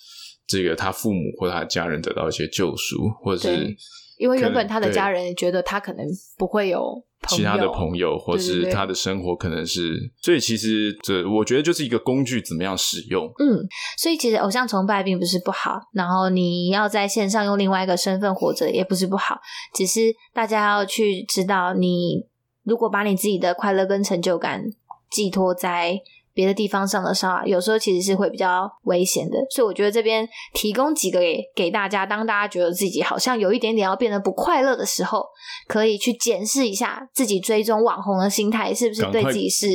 [0.49, 3.77] 这个他父母或他的家人得到一些救赎，或者是
[4.17, 6.05] 因为原本他的家人觉得他可能
[6.37, 13.27] 不会有其他的朋友，或是他的生活可能是，对对对，所以其实这我觉得就是一个工具，怎么样使用？
[13.39, 13.63] 嗯，
[13.97, 19.39] 所以其实偶像崇拜并不是不好，然后你要在线上用另外一个身份活着也不是不好，
[19.75, 22.27] 只是大家要去知道，你
[22.65, 24.65] 如果把你自己的快乐跟成就感
[25.11, 26.01] 寄托在。
[26.39, 30.25] 别的地方上的时候，有时候其实是会比较危险的，所以我觉得这边
[30.55, 35.27] 提供几个给给大家，当大家觉得自己好像有一点点要变得不快乐的时候，
[35.67, 39.67] 可以去检视一下自己追踪网红的心态是不是对自己是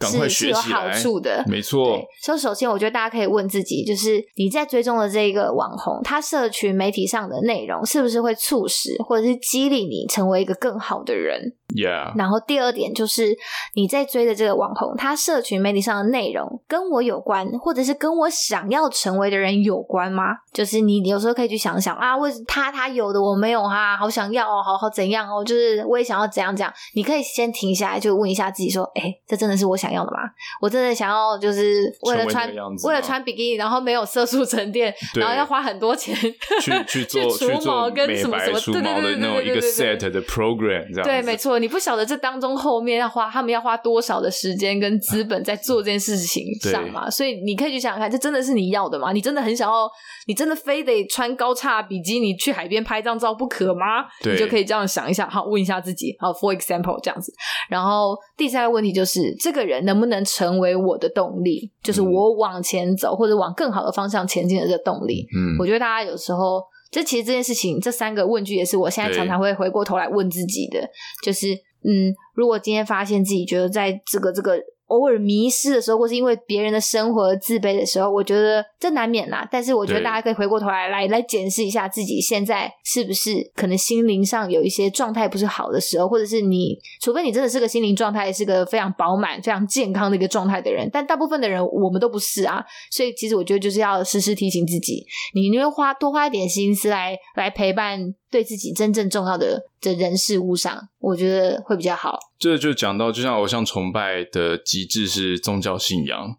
[0.00, 1.44] 是是有好处的。
[1.46, 12.16] 没错，所以首先我觉得大家可以问自己，就是你在追踪的这个网红，他社群媒体上的内容是不是会促使或者是激励你成为一个更好的人 Yeah。
[12.16, 13.36] 然后第二点就是
[13.74, 20.24] 你在追的这个网红，他社群媒体上的内容跟我有关，或者是跟我想要成为的人有关吗？
[20.52, 26.72] 就是你有时候可以去想想啊，为他他有的我没有哈、啊，好想要哦，好好怎样哦，就是我也想要怎样怎样。
[26.94, 30.18] 你可以先停下来，就问一下自己说，哎，这真的是我想要的吗？
[30.62, 32.48] 我真的想要就是为了穿
[32.84, 36.14] 为,了穿比基尼，然后没有色素沉淀， 然后要花很多钱
[36.62, 41.65] 去去做 去除毛跟什么什么对对对对对对一个 set 的 program 这样对，没错你。
[41.68, 47.08] 不晓得这当中后面要花他们要花多少的时间跟资本在做这件事情上嘛？
[47.10, 49.12] 所以你可以去想想看，这真的是你要的吗？
[49.12, 49.88] 你真的很想要，
[50.26, 54.04] 你真的非得穿高叉比基尼去海边拍张照不可吗？
[54.24, 57.32] 你就可以这样想一下，好，问一下自己，好，for example 这样子。
[57.68, 61.70] 然后第三个问题就是，这个人能不能成为我的动力？
[61.82, 65.26] 就是我往前走或者往更好的方向前进的这个动力。
[65.36, 66.62] 嗯，我觉得大家有时候。
[66.90, 70.88] 这其实这件事情，这三个问句也是我现在常常会回过头来问自己的，
[71.22, 74.60] 就是嗯，如果今天发现自己觉得在这个这个。
[74.86, 79.46] 偶尔迷失的时候，或是因为别人的生活而自卑的时候，我觉得这难免啦。
[79.50, 92.64] 但是我觉得大家可以回过头来来来检视一下自己现在是不是可能心灵上有一些状态不是好的时候，或者是你，除非你真的是个心灵状态是个非常饱满、非常健康的一个状态的人，但大部分的人我们都不是啊。
[92.90, 95.04] 所以其实我觉得就是要时时提醒自己，
[95.34, 98.14] 你因为花多花一点心思来来陪伴。
[98.28, 102.18] 对自己真正重要的的人事物上，我觉得会比较好。
[102.38, 106.36] 这就讲到，就像偶像崇拜的极致是宗教信仰，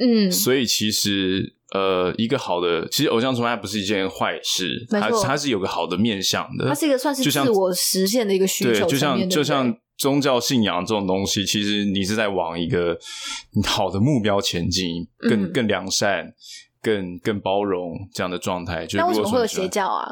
[0.00, 8.86] 嗯，所以其实呃，一个好的，其实偶像崇拜不是一件坏事，它它是有个好的面向的，它是一个算是自我实现的一个需求。
[8.86, 12.96] 对，就像就像宗教信仰这种东西，其实你是在往一个
[13.64, 16.32] 好的目标前进，更、嗯、更良善、
[16.80, 18.86] 更更包容这样的状态。
[18.86, 20.06] 就那为什么会有邪教啊？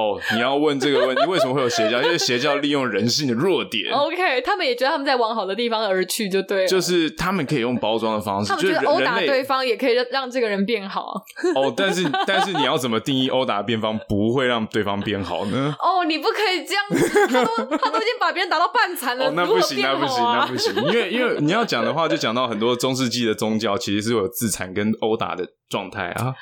[0.00, 2.00] 哦，你要问这个问题，为什么会有邪教？
[2.02, 3.92] 因为邪教利用人性的弱点。
[3.92, 6.66] OK，他们也觉得他们在往好的地方而去，就对了。
[6.66, 11.22] 就是他们可以用包装的方式，他们觉得殴打对方也可以让让这个人变好。
[11.54, 15.74] 哦，但是但是你要怎么定义殴打辩方不会让对方变好呢？
[15.78, 25.46] 哦，你不可以这样子，他都他都已经把别人打到半残了，哦，那不行，那不行，那不行，因为因为你要讲的话，就讲到很多中世纪的宗教其实是有自残跟殴打的。
[25.70, 26.34] 状态啊，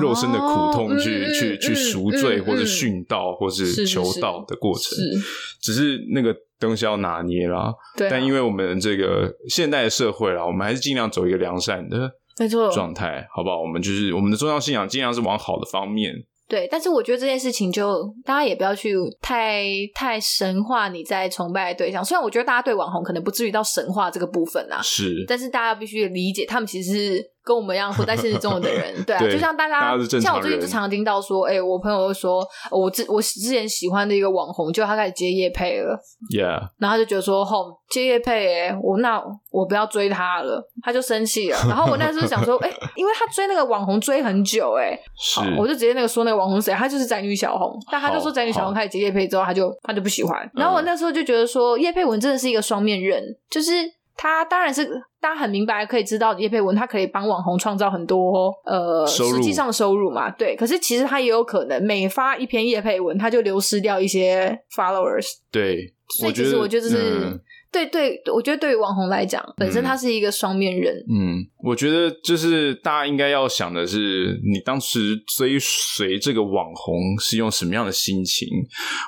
[0.00, 5.24] 肉身的苦痛去、哦、去、嗯、去赎罪，或者殉道，或是求道的过程，是是是，
[5.60, 7.72] 只是那个东西要拿捏啦。
[7.96, 13.60] 对、啊，但因为我们这个现代的社会啦，我们还是尽量走一个良善的没错状态，好不好？
[13.60, 16.12] 我们就是我们的宗教信仰，尽量是往好的方面。
[16.48, 19.64] 对，但是我觉得这件事情就大家也不要去太
[19.94, 22.04] 太神化你在崇拜的对象。
[22.04, 27.32] 虽然我觉得大家对网红可能不至于到神话这个部分啊，是，但是大家必须理解，他们其实是。
[27.44, 35.98] 跟我们一样活在现实中的人，对啊，对就像大家，大家像我最近就常常听到说，哎、欸，我朋友会说，我之我之前喜欢的一个网红，就他开始接夜配了
[36.32, 41.58] ，Yeah，然后他就觉得说，吼，接夜配、欸，哎，我那我不要追他了，他就生气了。
[41.68, 50.48] 然后我那时候想说， 哎、欸，因为他追那个网红追很久、欸，哎，是，我就直接那个说那个网红谁，他就是宅女小红，但他就说宅女小红开始接夜配之后，他就他就不喜欢。
[50.54, 53.20] 然后我那时候就觉得说，叶配文真的是一个双面刃，
[53.50, 53.72] 就是。
[54.16, 54.84] 他当然是
[55.20, 60.54] 大家很明白，可以知道叶佩文他可以帮网红创造很多呃实际上的收入嘛，对。
[60.54, 65.26] 可是其实他也有可能每发一篇叶佩文，他就流失掉一些 followers。
[65.50, 67.40] 对，所以其实我觉得这是、嗯、
[67.72, 70.94] 对对，我觉得对于网红来讲，本身他是一个双面人。
[71.10, 78.48] 嗯，我觉得就是大家应该要想的是，你当时追随这个网红是用什么样的心情，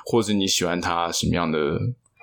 [0.05, 1.77] 或者你喜欢他什么样的。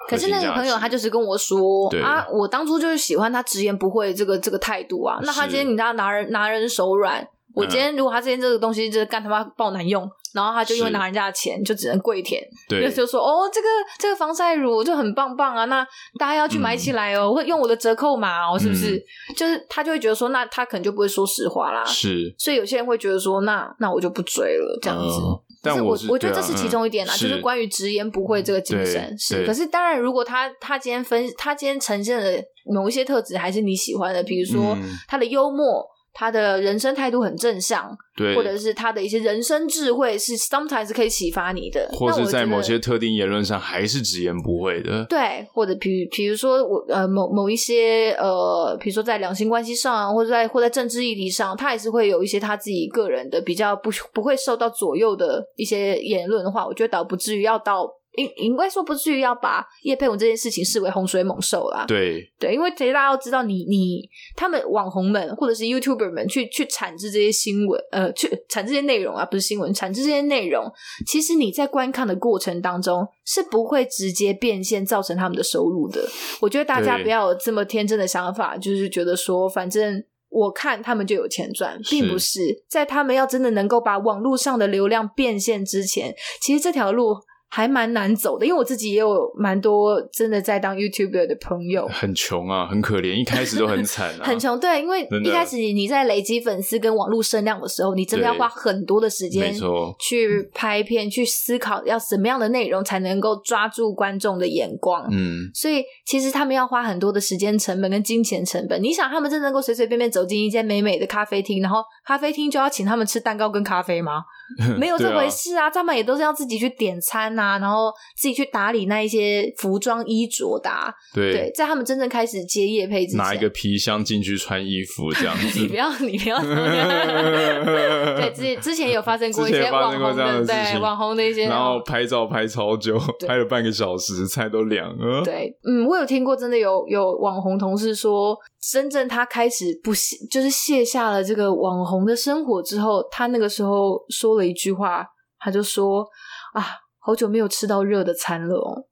[0.09, 5.19] 可是那个朋友他就是跟我说啊，我当初就是喜欢他直言不讳这个这个态度啊。
[5.23, 15.87] 那他今天你知道拿人拿人手软，我今天如果他今天这个东西就是干他妈爆难用，然后他就因为拿人家的钱就只能跪舔，对，就说哦这个这个防晒乳就很棒棒啊，那
[16.19, 19.03] 大家要去买起来哦，我会用我的折扣码哦，是不是？
[19.37, 21.85] 就是他就会觉得说，那他可能就不会说实话啦。
[21.85, 25.21] 是，所以有些人会觉得说，那那我就不追了这样子。
[25.63, 29.47] 但是我是我觉得这是其中一点啦，嗯、就是关于直言不讳这个精神是。
[29.47, 34.77] 可是当然，如果他他今天分他今天呈现的某一些特质还是你喜欢的，比如说
[35.09, 35.87] 他的幽默。
[36.15, 57.89] 他的人生态度很正向，对，或者是他的一些人生智慧是 sometimes 可以启发你的，或者在某些特定言论上还是直言不讳的，对，或者比比如说我呃某某一些呃，比如说在两性关系上啊，或者在或在政治议题上，他还是会有一些他自己个人的比较不不会受到左右的一些言论的话，我觉得倒不至于要到。
[58.15, 61.85] 应应该说不至于要把叶佩文这件事情视为洪水猛兽啦。
[61.89, 70.71] 对对，因为其实大家要知道你，你你他们网红们或者是 YouTuber 们去去产制这些新闻，呃，去产这些内容啊，不是新闻，产制这些内容，
[71.07, 76.07] 其实你在观看的过程当中是不会直接变现造成他们的收入的。
[76.41, 87.17] 我觉得大家不要有这么天真的想法，就是觉得说，反正我看他们就有钱赚，并不是在他们要真的能够把网络上的流量变现之前，其实这条路。
[87.55, 94.59] 还蛮难走的，因为我自己也有蛮多真的在当 YouTuber 的朋友，很穷啊，很可怜，一开始都很惨啊， 很穷。
[94.59, 105.07] 对，因为一开始你在累积粉丝跟网络声量的时候，你真的要花很多的时间，没错，去拍片，去思考要什么样的内容才能够抓住观众的眼光。
[105.11, 108.83] 嗯，所以其实他们要花很多的时间成本跟金钱成本。
[108.83, 114.23] 你想，他们真的能够随随便便走进一间美美的咖啡厅，然后咖啡厅就要请他们吃蛋糕跟咖啡吗？
[114.79, 120.93] 没有这回事啊，啊他们也都是要自己去点餐啊，然后自己去打理那一些服装衣着的、啊。
[121.15, 125.61] 对，对，在他们真正开始接业配之前，拿一个皮箱进去穿衣服这样子。
[125.61, 126.39] 你不要，你不要。
[126.43, 135.23] 对，之之前有发生过一些网红的，对网红的一些，然后拍照拍超久，拍了半个小时，菜都凉了。
[135.23, 138.37] 对，嗯，我有听过，真的有有网红同事说，
[138.71, 145.05] 真正他开始不卸，就是卸下了这个网红的生活之后，他那个时候说了一句话，
[145.41, 146.07] 他就说
[146.55, 146.65] 啊，
[147.01, 148.85] 好久没有吃到热的餐了哦。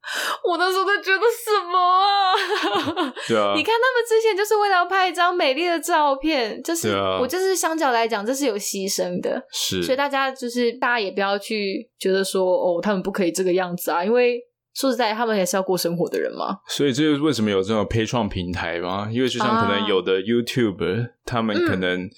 [0.45, 3.15] 我那时候都觉得什么啊？
[3.29, 9.41] 对啊， 你看他们之前就是为了要拍一张美丽的照片，就是、啊、我就是相较来讲，这是有牺牲的。
[9.53, 14.41] 是，所以大家就是大家也不要去觉得说哦，他们不可以这个样子啊，因为。
[14.81, 16.57] 说实在，他们也是要过生活的人嘛。
[16.69, 19.11] 所以这就是为什么有这种 Patreon 平台嘛？
[19.13, 22.09] 因为就像可能有的 YouTuber，、啊、他们可能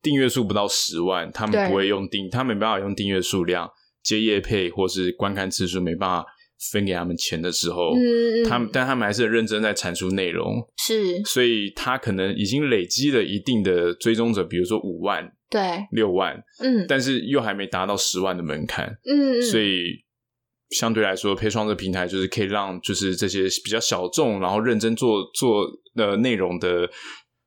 [0.00, 3.68] 订阅数不到十万、嗯，他们不会用订，他们没办法用订阅数量
[4.04, 6.26] 接业配，或是观看次数没办法
[6.70, 15.60] 分给他们钱的时候，嗯，他们但他们还是很认真在产出内容，是，所以他可能已经累积了一定的追踪者，比如说五万，对，
[15.90, 20.04] 六万，嗯，但是又还没达到十万的门槛，嗯，所以。
[20.72, 25.66] 相对来说配创这个平台就是可以让就是这些比较小众，然后认真做做
[25.96, 26.90] 呃内容的。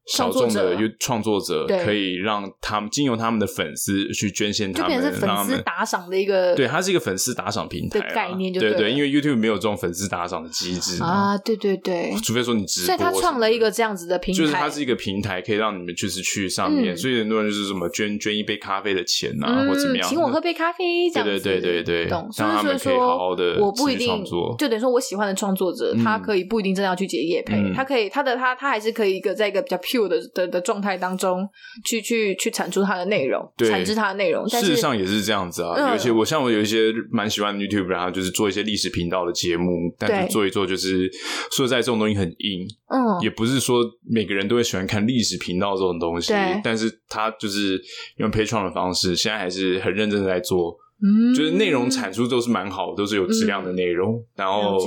[0.06, 24.24] 小众的创作者可以让他们经由他们的粉丝去捐献他们，就变成是粉丝打赏的一个，对，它是一个粉丝打赏平台的概念就对，对对，因为 YouTube 没有这种粉丝打赏的机制啊，对对对，除非说你直播，所以他创了一个这样子的平台，就是它是一个平台，可以让你们就是去上面，嗯、所以很多人就是什么捐捐一杯咖啡的钱啊，嗯、或怎么样，请我喝杯咖啡，这样子，对对对对对，懂，让他们可以好好的，我不一定，
[24.58, 30.76] 就等于说我喜欢的创作者，他可以不一定真的要去接业配，嗯、他可以他的他他还是可以一个在一个比较 pure 的的的状。
[30.86, 31.50] 态当中
[31.84, 34.46] 去去去产出它的内容，产出它的内容。
[34.52, 35.74] 但事实上也是这样子啊。
[35.76, 41.10] 嗯、有些我像我有一些蛮喜欢的 YouTuber，然后就是做一些历史频道的节目，但是做一做就是
[41.52, 42.68] 说实在这种东西很硬。
[42.90, 46.34] 嗯，也不是说每个人都会喜欢看历史频道这种东西。
[46.34, 47.82] 对，但是他就是
[48.18, 50.78] 用 Patreon 的方式，现在还是很认真的在做。
[51.02, 54.14] 嗯，就是内容产出都是蛮好，都是有质量的内容。
[54.14, 54.78] 嗯、然后。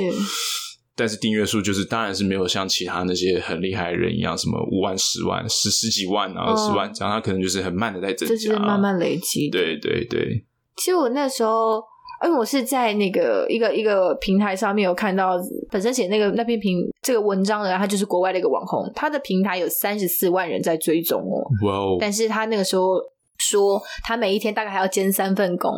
[0.99, 9.49] 但是订阅数就是，当然是没有像其他那些很厉害的人一样，什么五万、十万、十十几万啊、二十万这样，他可能就是很慢的在增加，就是慢慢累积。
[9.49, 10.45] 对对对。
[10.77, 11.81] 其实我那时候，
[12.25, 15.39] 因为我是在那个一个一个平台上面有看到，
[15.71, 21.47] 本身写那个那篇评这个文章的，他就是国外的一个网红，他的平台有三十四万人在追踪哦。
[21.65, 21.97] 哇哦！
[22.01, 23.01] 但是他那个时候
[23.39, 25.73] 说，他每一天大概还要兼三份工，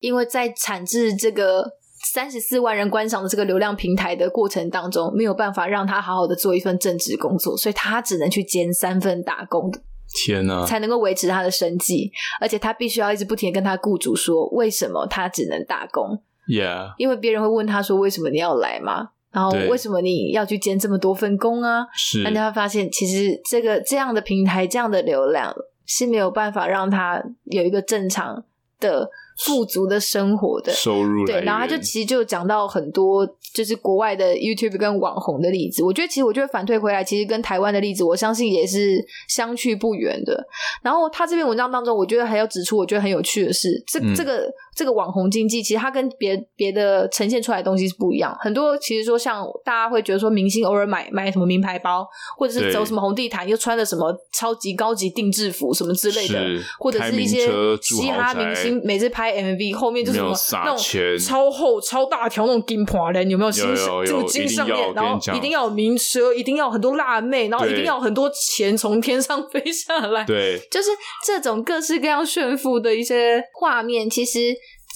[0.00, 1.76] 因为在产制这个。
[2.04, 9.72] 三十四万人观赏的这个流量平台的过程当中，没有办法让他好好的做一份正职工作，所以他只能去兼三份打工。
[10.14, 10.66] 天哪！
[10.66, 19.10] 才能够维持他的生计，而且他必须要一直不停的跟他雇主说，为什么他只能打工？Yeah，因为别人会问他说，为什么你要来嘛？
[19.30, 21.86] 然后为什么你要去兼这么多份工啊？
[21.94, 25.54] 是，那你会发现其实这个这样的平台，这样的流量
[25.86, 28.44] 是没有办法让他有一个正常
[28.80, 29.08] 的。
[29.38, 35.82] 富足的生活的收入，对，然后他就其实就讲到很多就是国外的 YouTube 跟网红的例子。
[35.82, 40.46] 我觉得其实我觉得反推回来，其实跟台湾的例子，我相信也是相去不远的。
[40.82, 48.36] 然后他这篇文章当中，我觉得还要指出，我觉得很有趣的是，这、嗯、这个这个网红经济，其实它跟别别的呈现出来的东西是不一样。
[48.40, 52.06] 很多其实说像大家会觉得说，明星偶尔买买什么名牌包，
[52.38, 56.40] 或者是走什么红地毯，又穿的什么超级高级定制服什么之类的，
[56.78, 57.46] 或者是一些
[57.80, 59.32] 嘻哈明星每次拍。
[59.32, 63.50] MV 后面就是什么那种超厚超大条那种金盘人，有没有？
[63.50, 70.24] 有有有这个金项链，然后一定要有名车，一定要很多辣妹，然后一定要很多钱从天上飞下来。
[70.24, 70.90] 对，就是
[71.26, 74.40] 这种各式各样炫富的一些画面，其实。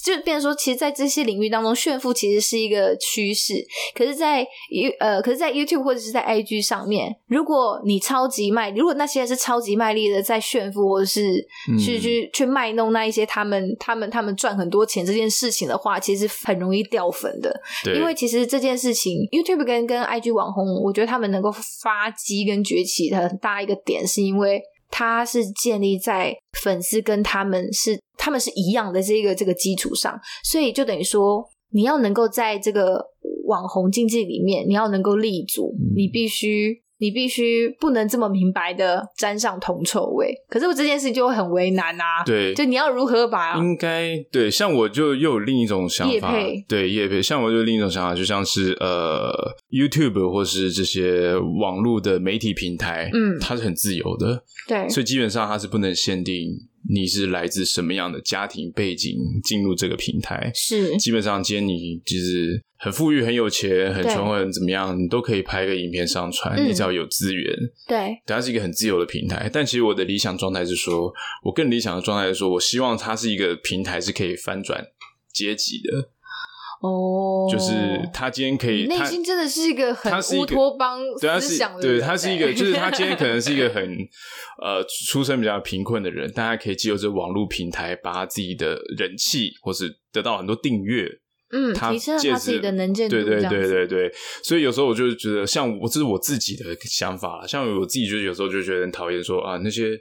[0.07, 3.55] 就变成说，其实，在这些领域当中，炫富其实是一个趋势。
[3.95, 4.49] 可是在，在
[5.01, 11.45] 呃，可是，在 YouTube 或者是在 IG 上面，如果你超级卖，如果那些人是超级卖力的在炫富，或者是
[11.79, 17.61] 去去去卖弄那一些他们他们他们赚很多钱这件事情的话，其实很容易掉粉的。
[17.83, 17.97] 对。
[17.97, 21.51] 因为其实这件事情，YouTube 跟跟 IG 网红，我觉得他们能够
[21.83, 24.63] 发迹跟崛起的很大一个点，是因为。
[24.91, 33.05] 它是建立在粉丝跟他们是他们是一样的这个这个基础上，所以就等于说，你要能够在这个
[33.47, 36.83] 网红经济里面，你要能够立足，嗯、你必须。
[36.99, 42.25] 你必须不能这么明白的沾上铜臭味，可是我这件事情就会很为难啊。
[42.25, 46.33] 对，就你要如何把应该对，像我就又有另一种想法，
[46.67, 49.31] 对叶配，像我就另一种想法，就像是呃
[49.71, 56.51] ，YouTube 或是这些网络的媒体平台，嗯，它是很自由的，对，所以基本上它是不能限定
[56.89, 62.63] 你是来自什么样的家庭背景进入这个平台，是基本上今天你就是。
[62.79, 66.55] 很富裕、很有钱、很穷、很怎么样，你都可以拍个影片上传。
[66.59, 67.57] 嗯、你只要有资源，
[67.89, 69.49] 对，它是一个很自由的平台。
[69.51, 71.11] 但其实我的理想状态是说，
[71.43, 74.89] 我更理想的状态是说，我希望它是一个平台，是可以翻转
[75.33, 76.11] 阶级的。
[76.83, 77.73] 哦，就是
[78.13, 83.83] 他今天可以，内心真的是一个很乌托邦思想的对，他是一个，就是他今天可能是一个 很
[84.63, 91.09] 呃出身比较贫困的人，大家可以借由这网络平台，把他自己的人气，或是得到很多订阅。
[91.53, 94.13] 嗯，提升了他自己的能见度，对对对对对，
[94.43, 99.97] 所以有时候我就觉得，像我这是我自己的想法，像我自己就有时候就觉得很讨厌说啊，那些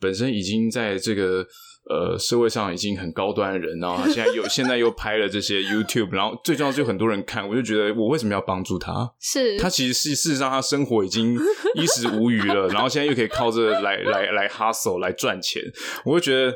[0.00, 1.46] 本身已经在这个
[1.88, 9.12] 呃社会上已经很高端的人，然后他现在又 现在又拍了这些 YouTube，然后最重要就很多人看，我就觉得我为什么要帮助他？
[9.20, 11.38] 是他其实是事实上他生活已经
[11.74, 15.62] 衣食无余了， 然后现在又可以靠着来来来 hustle 来赚钱，
[16.04, 16.54] 我会觉得。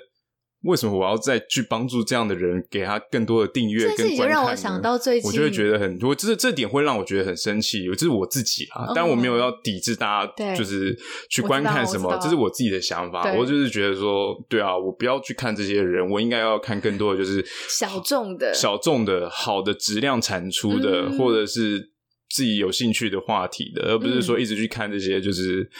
[0.62, 4.28] 为什么我要再去帮助这样的人，给他更多的订阅跟观看？
[4.28, 7.86] 让我想到最近，我就会觉得很，我这这点会让我觉得很生气。
[7.92, 10.94] 这是我自己啊，嗯、但我没有要抵制大家，就是
[11.30, 13.32] 去观看什么，这是我自己的想法。
[13.32, 21.90] 我就是觉得说，对啊，我不要去看这些人，我应该要看更多的就是小众的、小众的好的质量产出的，嗯、或者是
[22.28, 25.70] 自己有兴趣的话题的，而不是说一直去看这些，就是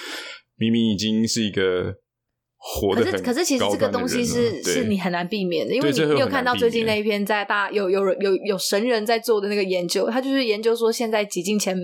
[0.57, 1.97] 明明已经是一个。
[2.63, 11.75] 活可是，可是其实这个东西是是你很难避免的，因为你你有看到最近那一篇在大有有有有神人在做的那个研究，他就是研究说现在挤进前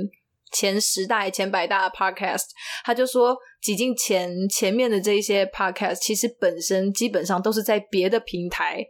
[0.52, 2.44] 前十大、前百大的 podcast，
[2.84, 8.86] 他就说挤进前前面的这一些 podcast，其实本身基本上都是在别的平台。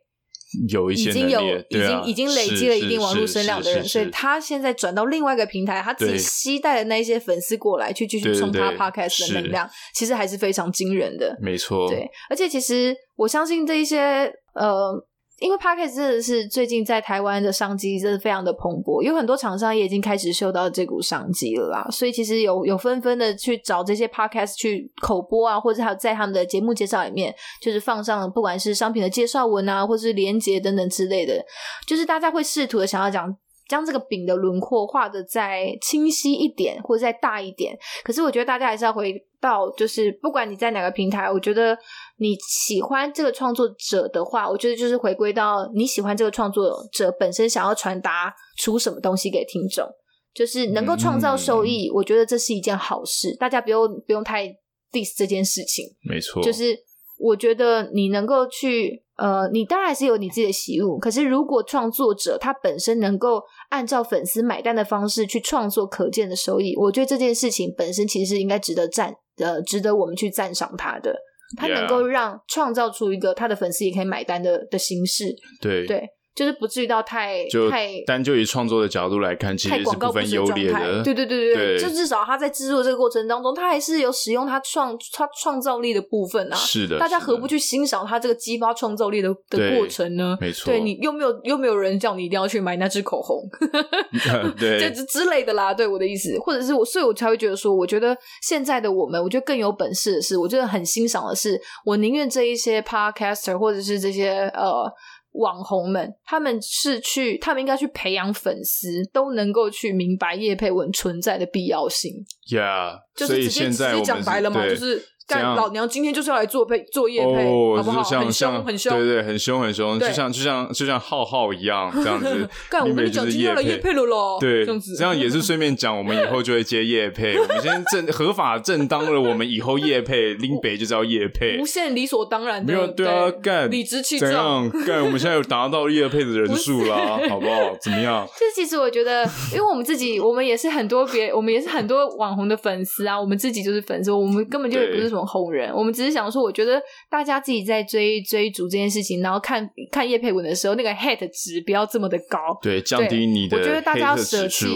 [0.68, 11.36] 有一些已经有已经已经累积了一定网络声量的人，所以他现在转到另外一个平台，他自己携带的那一些粉丝过来去继续冲他 podcast 的能量，其实还是非常惊人的。
[11.40, 15.06] 没错，对，而且其实我相信这一些呃。
[15.38, 31.44] 因为 Podcast 真的是最近在台湾的商机真的非常的蓬勃，有很多厂商也已经开始嗅到这股商机了啦，所以其实有有纷纷的去找这些 Podcast 去口播啊，或者还有在他们的节目介绍里面，就是放上了不管是商品的介绍文啊，或是连结等等之类的，
[31.86, 33.36] 就是大家会试图的想要讲。
[33.68, 37.76] 将这个饼的轮廓画得再清晰一点，或者再大一点。
[38.04, 39.12] 可是我觉得大家还是要回
[39.46, 41.76] 到，就是不管你在哪个平台，我觉得
[42.18, 49.86] 你喜欢这个创作者的话，我觉得就是回归到你喜欢这个创作者本身想要传达出什么东西给听众，
[50.34, 51.88] 就是能够创造收益。
[51.88, 54.48] 嗯、我觉得这是一件好事，大家不用不用太
[54.90, 55.86] diss 这件事情。
[56.02, 56.76] 没错，就是
[57.18, 59.04] 我觉得你能够去。
[59.16, 71.14] 呃，你当然是有你自己的喜恶，可是如果创作者他本身能够按照粉丝买单的方式去创作可见的收益，我觉得这件事情本身其实是应该值得赞，呃，值得我们去赞赏他的。
[71.56, 76.04] 他能够让创造出一个他的粉丝也可以买单的的形式，对对。
[76.36, 81.02] 就是不至于到太就太，单就以创作的角度来看，其实是不分优劣的。
[81.02, 86.56] 对对对对对，就至少他在制作这个过程当中，他还是有使用他创他创造力的部分啊。
[86.56, 90.36] 是的，大家何不去欣赏他这个激发创造力的的过程呢？
[90.38, 93.42] 没错，对你又没有又没有人叫你一定要去买那支口红，
[94.60, 95.72] 对，这之类的啦。
[95.72, 104.92] 对我的意思，或者是我，所以我才会觉得说，我觉得现在的我们，我觉得更有本事的是，我觉得很欣赏的是，我宁愿这一些 podcaster 或者是这些呃。
[105.36, 112.12] 网红们，他们是去，他们应该去培养粉丝，都能够去明白叶佩文存在的必要性。
[112.50, 115.02] Yeah，就是直接直接讲白了嘛，就是。
[115.26, 117.44] 干老娘今天就是要来做配做业配，
[117.76, 118.02] 好不好？
[118.02, 122.48] 很凶很凶，对对，很凶很凶，就像就像就像浩浩一样这样子。
[122.70, 124.38] 干，我跟你讲，今天要来业配了咯。
[124.40, 127.36] 对，这样子，这样也是顺便讲，我们以后就会接业配。
[127.40, 132.72] 我们先正合法正当了，我们以后业配林北就是要业配，无限理所当然的。
[132.72, 134.30] 没有对啊，干理直气壮。
[134.70, 135.04] 怎样干？
[135.04, 137.76] 我们现在有达到业配的人数啦， 好不好？
[137.82, 138.26] 怎么样？
[138.38, 143.20] 就是其实我觉得，因为我们自己，我们也是很多别，我们也是很多网红的粉丝啊。
[143.20, 153.56] 我们自己就是粉丝，我们根本就不是什么红人，我们只是想说，我觉得大家自己在追追逐这件事情，然后看看叶佩文的时候，那个 hate 值不要这么的高，对，降低你的。
[153.56, 154.66] 我觉得大家要舍弃。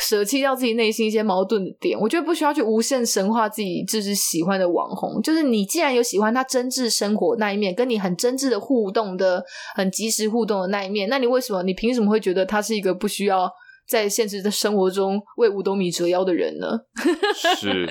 [0.00, 5.20] 舍弃掉自己内心一些矛盾的点，我觉得不需要去无限神化自己就是喜欢的网红。
[5.22, 13.50] 就是你既然有喜欢他真挚生活那一面，跟你很真挚的互动的、很及时互动的那一面，那你为什么你凭什么会觉得他是一个不需要
[13.88, 16.66] 在现实的生活中为五斗米折腰的人呢？
[17.58, 17.88] 是，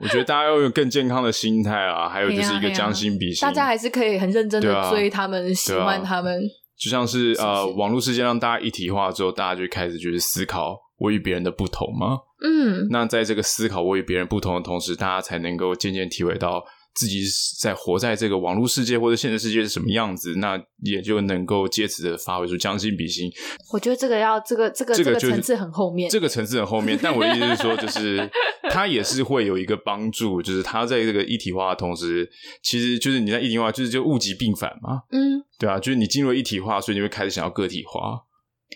[0.00, 6.42] 我觉得大家要有更健康的心态啊，还有就是一个将心比心，大家还是可以很认真的追他们，啊、喜欢他们。
[6.78, 10.76] 就像是呃，网络世界让大家一体化之后，大家就开始就是思考。
[10.96, 12.18] 我与别人的不同吗？
[12.40, 16.64] 嗯，那在这个思考我与别人不同的同时，大家才能够渐渐体会到
[16.94, 17.22] 自己
[17.60, 23.30] 在活在这个网络世界或者现实世界是什么样子，那也就能够借此的发挥出将心比心。
[23.72, 26.98] 我觉得这个要这个这个这个层次很后面，这个层次很后面。
[27.02, 28.30] 但我的意思是说，就是
[28.70, 32.30] 它也是会有一个帮助，就是它在这个一体化的同时，
[32.62, 35.02] 其实就是你在一体化，就是就物极必反嘛。
[35.10, 38.20] 嗯，对啊，就是你进入一体化，所以你会开始想要个体化。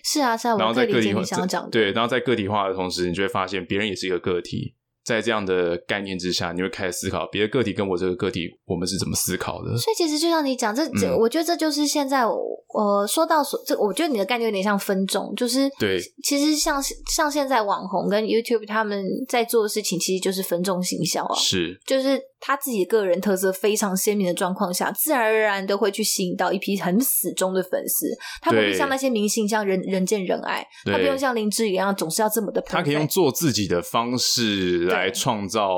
[0.02, 4.74] 是啊，是啊，然后在个体化，讲对，然后在个体化的同时，你就会发现别人也是一个个体。
[5.16, 9.76] 在这样的概念之下，你会开始思考别的个体跟我这个个体，我们是怎么思考的。
[9.76, 12.36] 所以其实就像你讲，这这，我觉得这就是现在我，
[12.74, 28.06] 呃、说到所这，我觉得你的概念有点像分众，就是对，其实像像现在网红跟 YouTube 他们在做的事情，其实就是分众行销啊，是，就是他自己个人特色非常鲜明的状况下，自然而然的会去吸引到一批很死忠的粉丝。
[28.42, 34.98] 他不会像那些明星，像人人见人爱，他不用像林志颖一样总是要这么的，他可以用做自己的方式来。
[34.98, 35.70] 来创造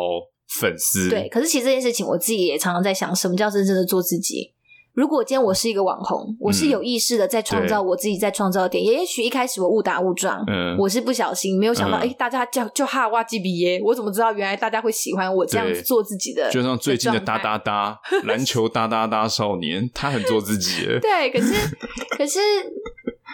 [0.58, 1.28] 粉丝，对。
[1.28, 4.54] 可是其实这件事情，我自己也常常在想，什么叫真正的做自己？
[4.92, 8.84] 如果今天我是一个网红，我是有意识的在创造我自己在创造的点。
[8.84, 16.50] 也许一开始我误打误撞，嗯，我是不小心没有想到，哎、嗯欸，大家叫就哈哇基比耶，我怎么知道原来大家会喜欢我这样子做自己的？
[16.50, 20.84] 就像最近的哒哒哒 篮球哒哒哒少年，他很做自己。
[21.00, 21.54] 对，可是
[22.18, 22.40] 可是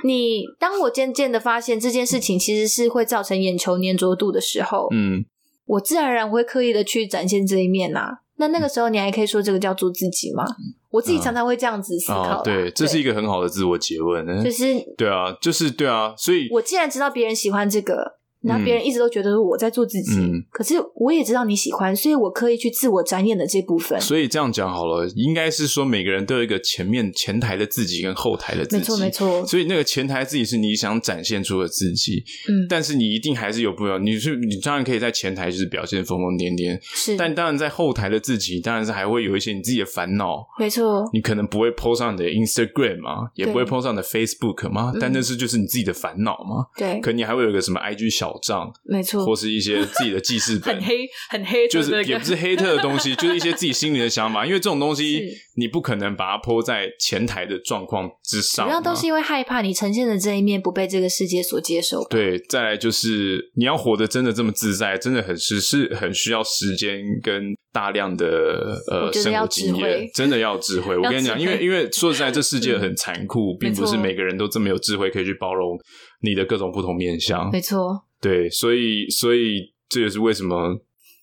[0.05, 5.25] 你当我渐渐的发现这件事情其实是会造成眼球粘着度的时候，嗯。
[5.69, 8.13] 我自然而然会刻意的去展现这一面呐、啊。
[8.37, 10.45] 那那个时候，你还可以说这个叫做自己吗？
[10.91, 12.43] 我自己常常会这样子思考。
[12.43, 14.45] 对，这是一个很好的自我诘问。
[14.45, 16.15] 就是对啊，就是对啊。
[16.17, 18.17] 所以，我既然知道别人喜欢这个。
[18.47, 24.01] 那别人一直都觉得我在做自己，嗯，可是我也知道你喜欢，所以我刻意去自我展演的这部分。
[24.01, 29.47] 所以这样讲好了，应该是说每个人都有一个前面前台的自己跟后台的自己，没错没错。
[29.47, 33.99] 所以那个前台自己是你想展现出的自己，嗯，但是你一定还是有不了。
[33.99, 41.09] 你是你当然可以在前台就是表现疯疯癫癫，是，但当然在后台的自己，当然是还会有一些你自己的烦恼，没错。
[41.13, 47.01] 你可能不会 post 上你的 Instagram 嘛，也不会 post 上你的 Facebook 嘛，但那是就是你自己的烦恼嘛，对。
[47.01, 49.25] 可你还会有一个什么 IG 小账，没错。
[49.25, 54.47] 或是一些自己的记事 本，很黑，很黑，就是也不是黑特的东西，就是一些自己心里的想法。
[54.47, 55.23] 因为这种东西，
[55.57, 58.67] 你不可能把它泼在前台的状况之上。
[58.67, 62.05] 主要都是因为害怕你呈现的这一面不被这个世界所接受。
[62.09, 70.97] 对，再来就是你要活得真的这么自在，真的很是是很需要时间跟大量的呃生活经验，真的要智慧。
[70.99, 75.79] 我跟你讲，因为因为说实在，这世界很残酷，并不是每个人都这么有智慧可以去包容
[76.21, 77.51] 你的各种不同面相。
[77.51, 78.06] 没错。
[78.21, 80.75] 对，所以所以这也是为什么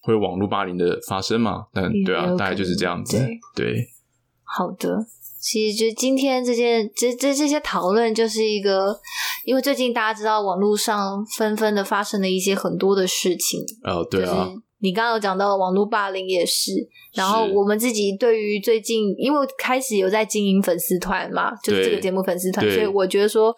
[0.01, 1.65] 会有网络霸凌的发生嘛？
[1.73, 3.17] 但对啊，大概就是这样子。
[3.55, 3.87] 对，对
[4.43, 5.05] 好的。
[5.39, 8.97] 其实就今天这件这这这些讨论，就是一个，
[9.43, 13.59] 因为最近大家知道网络上纷纷的发生了一些很多的事情。
[13.83, 14.25] 哦，对啊。
[14.25, 16.71] 就是你刚刚有讲到网络霸凌也是，
[17.13, 23.53] 然后我们自己对于最近，因为开始有在经营粉丝团嘛，就是这个节目粉丝团，所以我觉得说，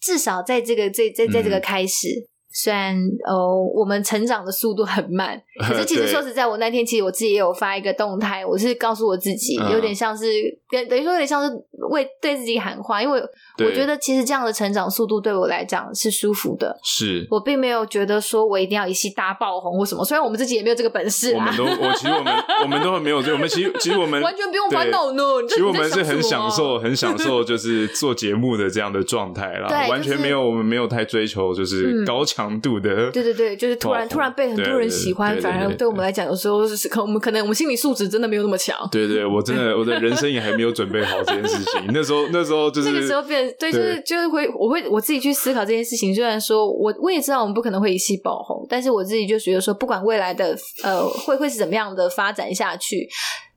[0.00, 2.08] 至少在这个最在在这个开始。
[2.08, 2.96] 嗯虽然
[3.26, 3.34] 呃，
[3.74, 10.24] 我们成长的速度很慢， 可是其实说实在，我那天其实我自己也有发一个动态，我是告诉我自己，有点像是
[10.70, 11.52] 跟等于说有点像是
[11.90, 13.20] 为对自己喊话，因为
[13.58, 16.78] 我觉得其实这样的成长速度对我来讲是舒服的。
[16.84, 21.32] 是我并没有觉得说我一定要一夕大爆红或什么，虽然我们自己也没有这个本事。
[21.34, 22.32] 我们都我其实我们
[22.62, 25.22] 我们都很没有，我们其实其实我们完全不用烦恼呢。
[25.48, 33.10] 其实我们 是很享受很享受就是做节目的这样的状态啦，完全没有我们没有太追求就是高强度的。
[33.10, 38.76] 对对对，就是突然突然被很多人喜欢，反而对我们来讲，有时候是可我们可能我们心理素质真的没有那么强。
[38.90, 41.84] 对对，我真的我的人生也还没有准备好这件事情。
[41.92, 46.14] 那时候那时候就是那个时候变对，就是就是会我会我自己去思考这件事情。
[46.14, 53.08] 虽然说我我也知道我们不可能会一夕爆红，但是我自己就觉得说，不管未来的呃会会是怎么样的发展下去。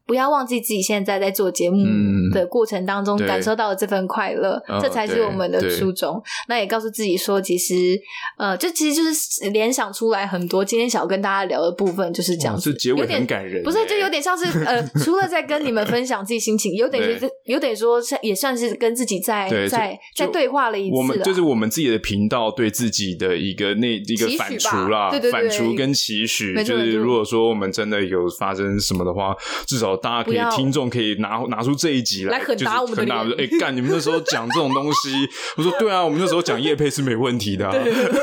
[0.07, 1.85] 不要忘记自己现在在做节目
[2.33, 6.23] 的过程当中感受到的这份快乐，嗯、这才是我们的初衷。
[6.47, 7.99] 那也告诉自己说，其实
[8.37, 12.71] 呃，就其实就是联想出来很多今天想要跟大家聊的部分，就是这样子。
[12.71, 20.95] 这结尾很感人，不是就有点像是呃，除了在跟你们分享自己心情，有点是有点说也算是跟自己在在在对话了一次。
[20.95, 29.35] 我们就是我们自己的频道对自己的一个那一个反刍啦，对对对，反刍跟期许，就是如果说我们真的有发生什么的话，
[29.65, 33.17] 至少大家可以听众可以拿拿出这一集来，来很打我们的脸。
[33.37, 33.75] 哎，干！
[33.75, 35.27] 你们那时候讲这种东西，
[35.57, 37.69] 我说对啊，我们那时候讲叶配是没问题的。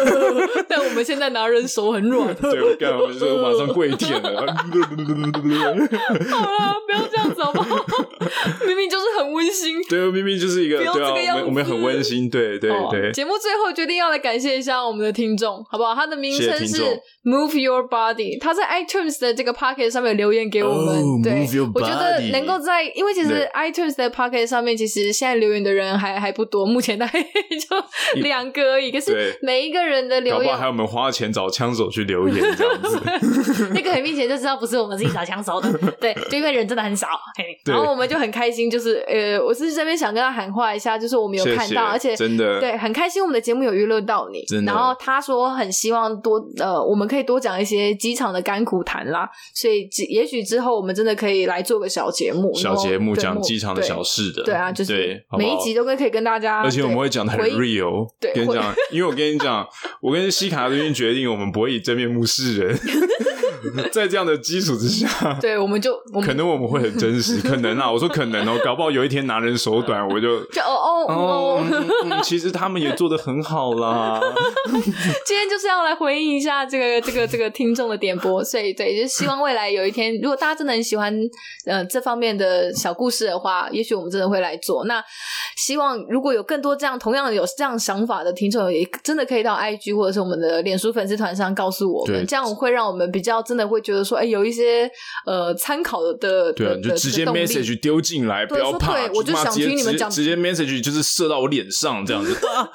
[0.69, 2.35] 但我们现在拿人手很软。
[2.37, 4.47] 对，我干，我们就马上跪舔了。
[6.31, 7.85] 好了，不要这样子好不好？
[8.67, 9.81] 明明就是很温馨。
[9.89, 12.29] 对，明明就是一个对啊，我们我们很温馨。
[12.29, 13.13] 对对对。
[13.13, 15.95] 节目最后决定要来感谢一下我们的听众，好不好？
[15.95, 16.83] 他的名称是
[17.23, 21.23] Move Your Body，他在 iTunes 的这个 Podcast 上面留言给我们。
[21.23, 28.91] 对，我觉得能够在，因为其实 iTunes 的 Podcast 上面其实现在留言的人还还不多，目前大概就两个而已。
[28.91, 35.71] 可是每一个人的留言，搞不好还有我们花钱找枪手去留言这样子， 那个很明显就知道不是我们自己找枪手的。
[36.01, 37.07] 对，就因为人真的很少，
[37.67, 44.45] 然后我们就很开心，就是呃，我是这边想跟他喊话一下，就是我们有看到，而且真的对很开心，我们的节目有娱乐到你。
[44.65, 54.43] 然后他说很希望多呃，我们可以多讲一些机场的甘苦谈啦，所以也许之后我们真的可以来做个小节目，小节目讲机场的小事的。
[54.45, 58.09] 对啊，就是每一集都可以跟大家，而且我们会讲的很 real。
[58.21, 59.67] 对，跟你讲， 因为我跟你讲，
[60.01, 62.79] 我跟西卡最近决定，我们不会以真面目示人。
[63.93, 65.09] 在这样的基础之下，
[65.41, 71.65] 对，我们就可能我们会很真实，可能啊，我说可能哦，搞不好有一天拿人手短，我就就哦哦
[72.11, 74.21] 哦，其实他们也做的很好啦。
[75.27, 81.15] 今天就是要来回应一下这个这个这个听众的点播，所以对，就希望未来有一天，如果大家真的很喜欢
[81.67, 84.85] 呃这方面的小故事的话，也许我们真的会来做。
[84.85, 85.03] 那
[85.57, 94.91] 希望如果有更多这样同样有这样想法的听众，也真的可以到 IG 或者是我们的脸书粉丝团上告诉我们，这样会让我们比较真的会觉得说，哎，有一些
[95.27, 102.35] 呃参考的，对啊，你就直接 message 丢进来，不要怕，对，我就想听你们讲，直接 message 就是射到我脸上这样子。
[102.47, 102.69] 啊，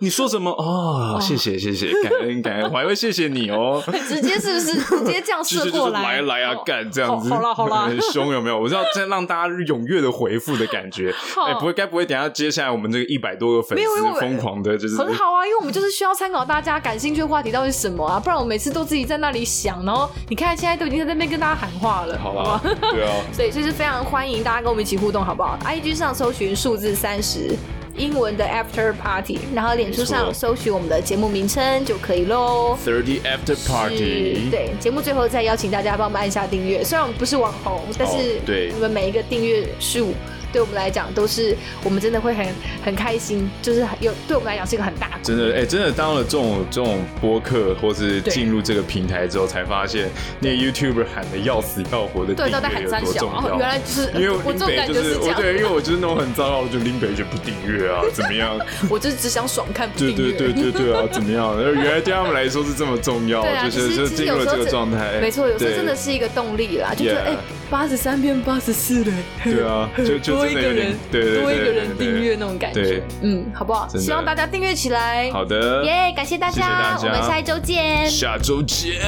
[0.00, 0.50] 你说什么？
[0.50, 1.18] 哦？
[1.20, 3.82] 谢谢谢谢，感恩感恩，我还会谢谢你哦。
[4.08, 4.74] 直接是不是？
[5.06, 6.02] 直接这样射过来？
[6.02, 8.58] 来来啊，干这样子，好啦好啦，很 凶有没有？
[8.58, 11.12] 我知道在让大家踊跃的回复的感觉，
[11.46, 19.95] 哎，不会该不会等下接下来我们这个一百多个粉丝疯狂的，就是很好啊，因为我们就是需要参考大家感兴趣的话题到底是什么啊，不然我每次都自己在那里想，然后
[20.28, 22.60] 你看现在都已经在那边跟大家喊话了，好吧？
[22.62, 27.56] 对啊， 所以就是非常欢迎大家跟我们一起互动，好不好？IG 上搜寻数字三十。
[27.98, 32.76] 英文的 After Party，然后脸书上搜寻我们的节目名称就可以喽。
[32.84, 36.84] Thirty After Party，对，节目最后再邀请大家帮我们按下订阅。
[36.84, 40.12] 虽然我们不是网红，但是对你们每一个订阅数。
[40.52, 42.46] 对我们来讲，都是我们真的会很
[42.84, 45.14] 很开心，就是有对我们来讲是一个很大的。
[45.22, 50.08] 真的，哎、欸，真的当了这种这种播客，或是进入这个平台之后，才发现
[50.40, 53.58] 那 YouTuber 喊的要死要活的订阅有多重要。
[53.58, 55.40] 原来就是因为我这种感觉是这样。
[55.40, 58.58] 对，因为我就是那种很糟糕的，就林北就不订阅啊，怎么样？
[58.88, 60.14] 我就是只想爽看不订阅。
[60.14, 61.56] 对对对对对啊，怎么样？
[61.60, 65.20] 原来对他们来说是这么重要，啊、就是就进入了这个状态。
[65.20, 67.30] 没错，有时候真的是一个动力啦，就觉得哎。
[67.30, 67.38] 欸
[67.68, 73.88] 八十三变八十四了，对啊，就就多一个人，对对对，多一个人订阅那种感觉，嗯，好不好？
[73.88, 75.30] 希望大家订阅起来。
[75.32, 79.00] 好的，耶，感谢大家，我们下一周见，下周见。